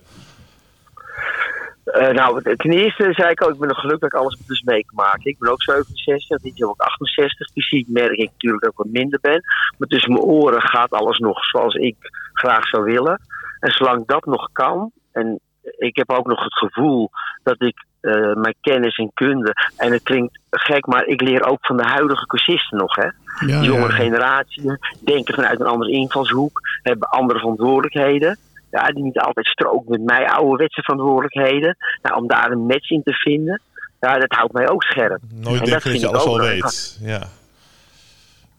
[1.83, 4.61] Eh, nou, ten eerste zei ik ook, ik ben nog gelukkig dat ik alles dus
[4.61, 5.31] mee kan maken.
[5.31, 7.51] Ik ben ook 67, dit jaar ook 68.
[7.51, 9.43] Fysiek merk ik natuurlijk dat ik wat minder ben.
[9.77, 11.95] Maar tussen mijn oren gaat alles nog zoals ik
[12.33, 13.21] graag zou willen.
[13.59, 15.39] En zolang dat nog kan, en
[15.77, 17.09] ik heb ook nog het gevoel
[17.43, 21.65] dat ik eh, mijn kennis en kunde, en het klinkt gek, maar ik leer ook
[21.65, 23.07] van de huidige cursisten nog, hè.
[23.45, 23.89] Ja, De jonge ja.
[23.89, 28.37] generatie denken vanuit een andere invalshoek, hebben andere verantwoordelijkheden.
[28.73, 31.77] Ja, die niet altijd stroken met mijn ouderwetse verantwoordelijkheden.
[32.01, 33.61] Nou, om daar een match in te vinden,
[33.99, 35.19] ja, dat houdt mij ook scherp.
[35.29, 36.97] Nooit En denken dat, vind je ik alles ook al weet.
[37.01, 37.21] Ja.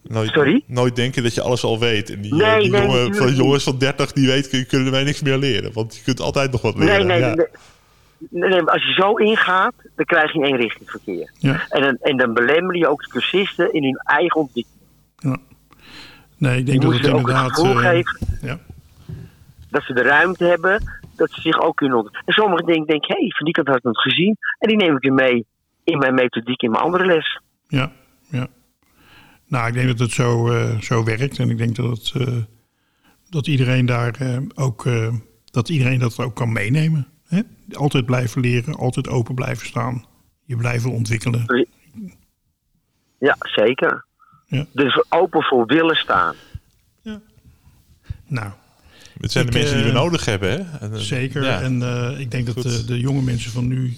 [0.03, 0.63] Nooit, Sorry?
[0.67, 2.11] Nooit denken dat je alles al weet.
[2.11, 4.93] En die, eh, Nee, die nee, jongen, natuurlijk van jongens van 30 die weten, kunnen
[4.93, 5.73] wij niks meer leren.
[5.73, 7.07] Want je kunt altijd nog wat leren.
[7.07, 7.35] nee, ja.
[7.35, 7.47] nee,
[8.31, 11.31] nee, nee, maar als je zo ingaat, dan krijg je een eenrichtingsverkeer.
[11.39, 14.81] Ja, En dan, en dan belemmeren je ook de cursisten in hun eigen ontwikkeling.
[15.19, 15.37] ja.
[16.39, 17.59] Nee, ik denk Je dat het ze ook het inderdaad...
[17.59, 18.59] eh, geven ja.
[19.75, 20.83] Dat ze de ruimte hebben,
[21.17, 22.27] dat ze zich ook kunnen ontwikkelen.
[22.27, 24.37] En sommigen denken, denk, hé, hey, van die kant had ik nog gezien.
[24.59, 25.47] En die neem ik weer mee
[25.85, 27.41] in mijn methodiek, in mijn andere les.
[27.67, 27.93] Ja,
[28.29, 28.47] ja.
[29.47, 31.39] Nou, ik denk dat het zo, eh, zo werkt.
[31.39, 32.37] En ik denk dat, het, eh,
[33.29, 34.89] dat iedereen daar eh, ook
[35.45, 37.07] dat iedereen dat ook kan meenemen.
[37.27, 37.41] Hè?
[37.73, 40.05] Altijd blijven leren, altijd open blijven staan.
[40.45, 41.67] Je blijven ontwikkelen.
[43.19, 44.05] Ja, zeker.
[44.47, 44.67] Ja.
[44.73, 46.35] Dus open voor willen staan.
[48.27, 48.53] Nou,
[49.25, 50.51] Het zijn Ik, de mensen die we eh, nodig hebben.
[50.51, 50.89] Hè?
[50.89, 51.43] Eh, zeker.
[51.43, 51.61] ja.
[51.61, 53.97] En eh, ik denk dat de, de jonge mensen van nu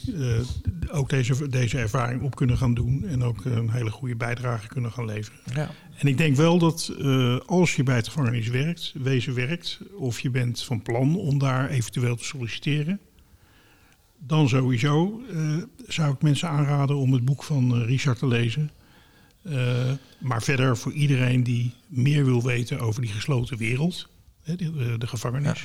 [0.91, 3.05] ook deze, deze ervaring op kunnen gaan doen.
[3.09, 5.39] En ook een hele goede bijdrage kunnen gaan leveren.
[5.55, 5.71] Ja.
[5.99, 6.93] En ik denk wel dat
[7.47, 11.69] als je bij het gevangenis werkt, wezen werkt, of je bent van plan om daar
[11.69, 13.01] eventueel te solliciteren,
[14.19, 15.21] dan sowieso
[15.87, 18.71] zou ik mensen aanraden om het boek van Richard te lezen.
[20.19, 24.09] Maar verder voor iedereen die meer wil weten over die gesloten wereld,
[24.57, 25.63] de, de, gevangenis,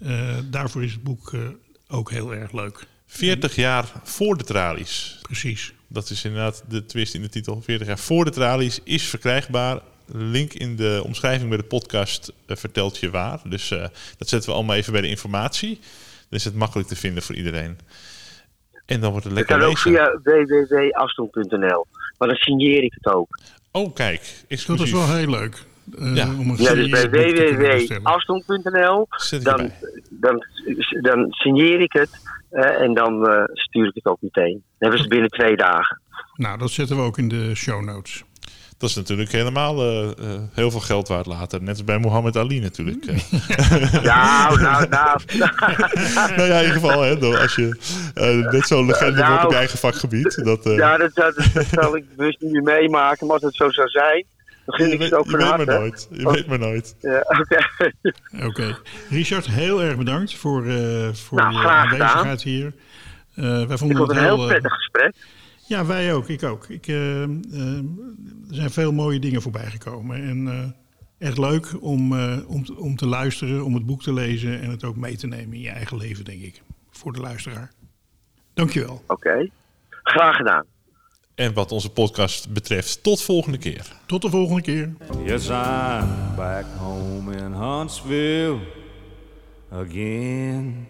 [0.00, 1.40] eh, daarvoor is het boek eh,
[1.88, 2.86] ook heel erg leuk.
[3.06, 5.18] 40 jaar voor de tralies.
[5.22, 5.72] Precies.
[5.86, 7.62] Dat is inderdaad de twist in de titel.
[7.62, 9.80] 40 jaar voor de tralies is verkrijgbaar.
[10.12, 13.40] Link in de omschrijving bij de podcast eh, vertelt je waar.
[13.44, 13.86] Dus eh,
[14.18, 15.74] dat zetten we allemaal even bij de informatie.
[16.28, 17.78] Dan is het makkelijk te vinden voor iedereen.
[18.86, 20.20] En dan wordt het Dat lekker kan ook lezen.
[20.24, 21.86] via www.afstand.nl.
[22.18, 23.38] Maar dan signeer ik het ook.
[23.72, 24.20] Oh, kijk.
[24.20, 24.86] Dat Exclusief.
[24.86, 25.64] is wel heel leuk.
[25.98, 26.24] Eh, Ja.
[26.38, 29.08] om een Ja, dus bij www.afstand.nl.
[29.42, 29.70] Dan,
[30.10, 30.44] dan,
[31.02, 32.10] dan signeer ik het.
[32.50, 34.52] eh, en dan eh, stuur ik het ook meteen.
[34.52, 36.00] Dan hebben ze het binnen twee dagen.
[36.34, 38.24] Nou, dat zetten we ook in de show notes.
[38.78, 41.60] Dat is natuurlijk helemaal eh, eh, heel veel geld waard later.
[41.60, 43.04] Net als bij Muhammad Ali natuurlijk.
[44.02, 45.20] Nou, nou, nou.
[46.36, 47.76] nou ja, in ieder geval, hè, dan als je
[48.50, 49.28] net zo'n legende Nou.
[49.30, 50.44] wordt op je eigen vakgebied.
[50.44, 53.26] Dat, eh, Ja, dat, dat, dat zal ik bewust niet meer meemaken.
[53.26, 54.24] Maar als het zo zou zijn,
[54.76, 55.64] ik het ook je van weet harte.
[55.64, 56.08] maar nooit.
[56.10, 56.96] Je weet maar nooit.
[57.00, 58.46] Ja, Oké.
[58.46, 58.78] Oké.
[59.10, 62.74] Richard, heel erg bedankt voor, eh, voor Nou, je aanwezigheid hier.
[63.34, 65.14] Eh, wij Ik vonden vond het het een heel eh, prettig gesprek.
[65.66, 66.28] ja, wij ook.
[66.28, 66.68] Ik ook.
[66.68, 67.28] Ik, er
[68.50, 70.22] zijn veel mooie dingen voorbij gekomen.
[70.28, 74.12] En eh, echt leuk om, eh, om, te- om te luisteren, om het boek te
[74.12, 74.60] lezen...
[74.60, 76.62] en het ook mee te nemen in je eigen leven, denk ik.
[76.90, 77.70] Voor de luisteraar.
[78.54, 79.02] Dankjewel.
[79.06, 79.48] Oké.
[79.90, 80.64] Graag gedaan.
[81.38, 83.92] En wat onze podcast betreft, tot volgende keer.
[84.06, 84.92] Tot de volgende keer.
[85.24, 88.58] Yes, I'm back home in Huntsville
[89.70, 90.88] again.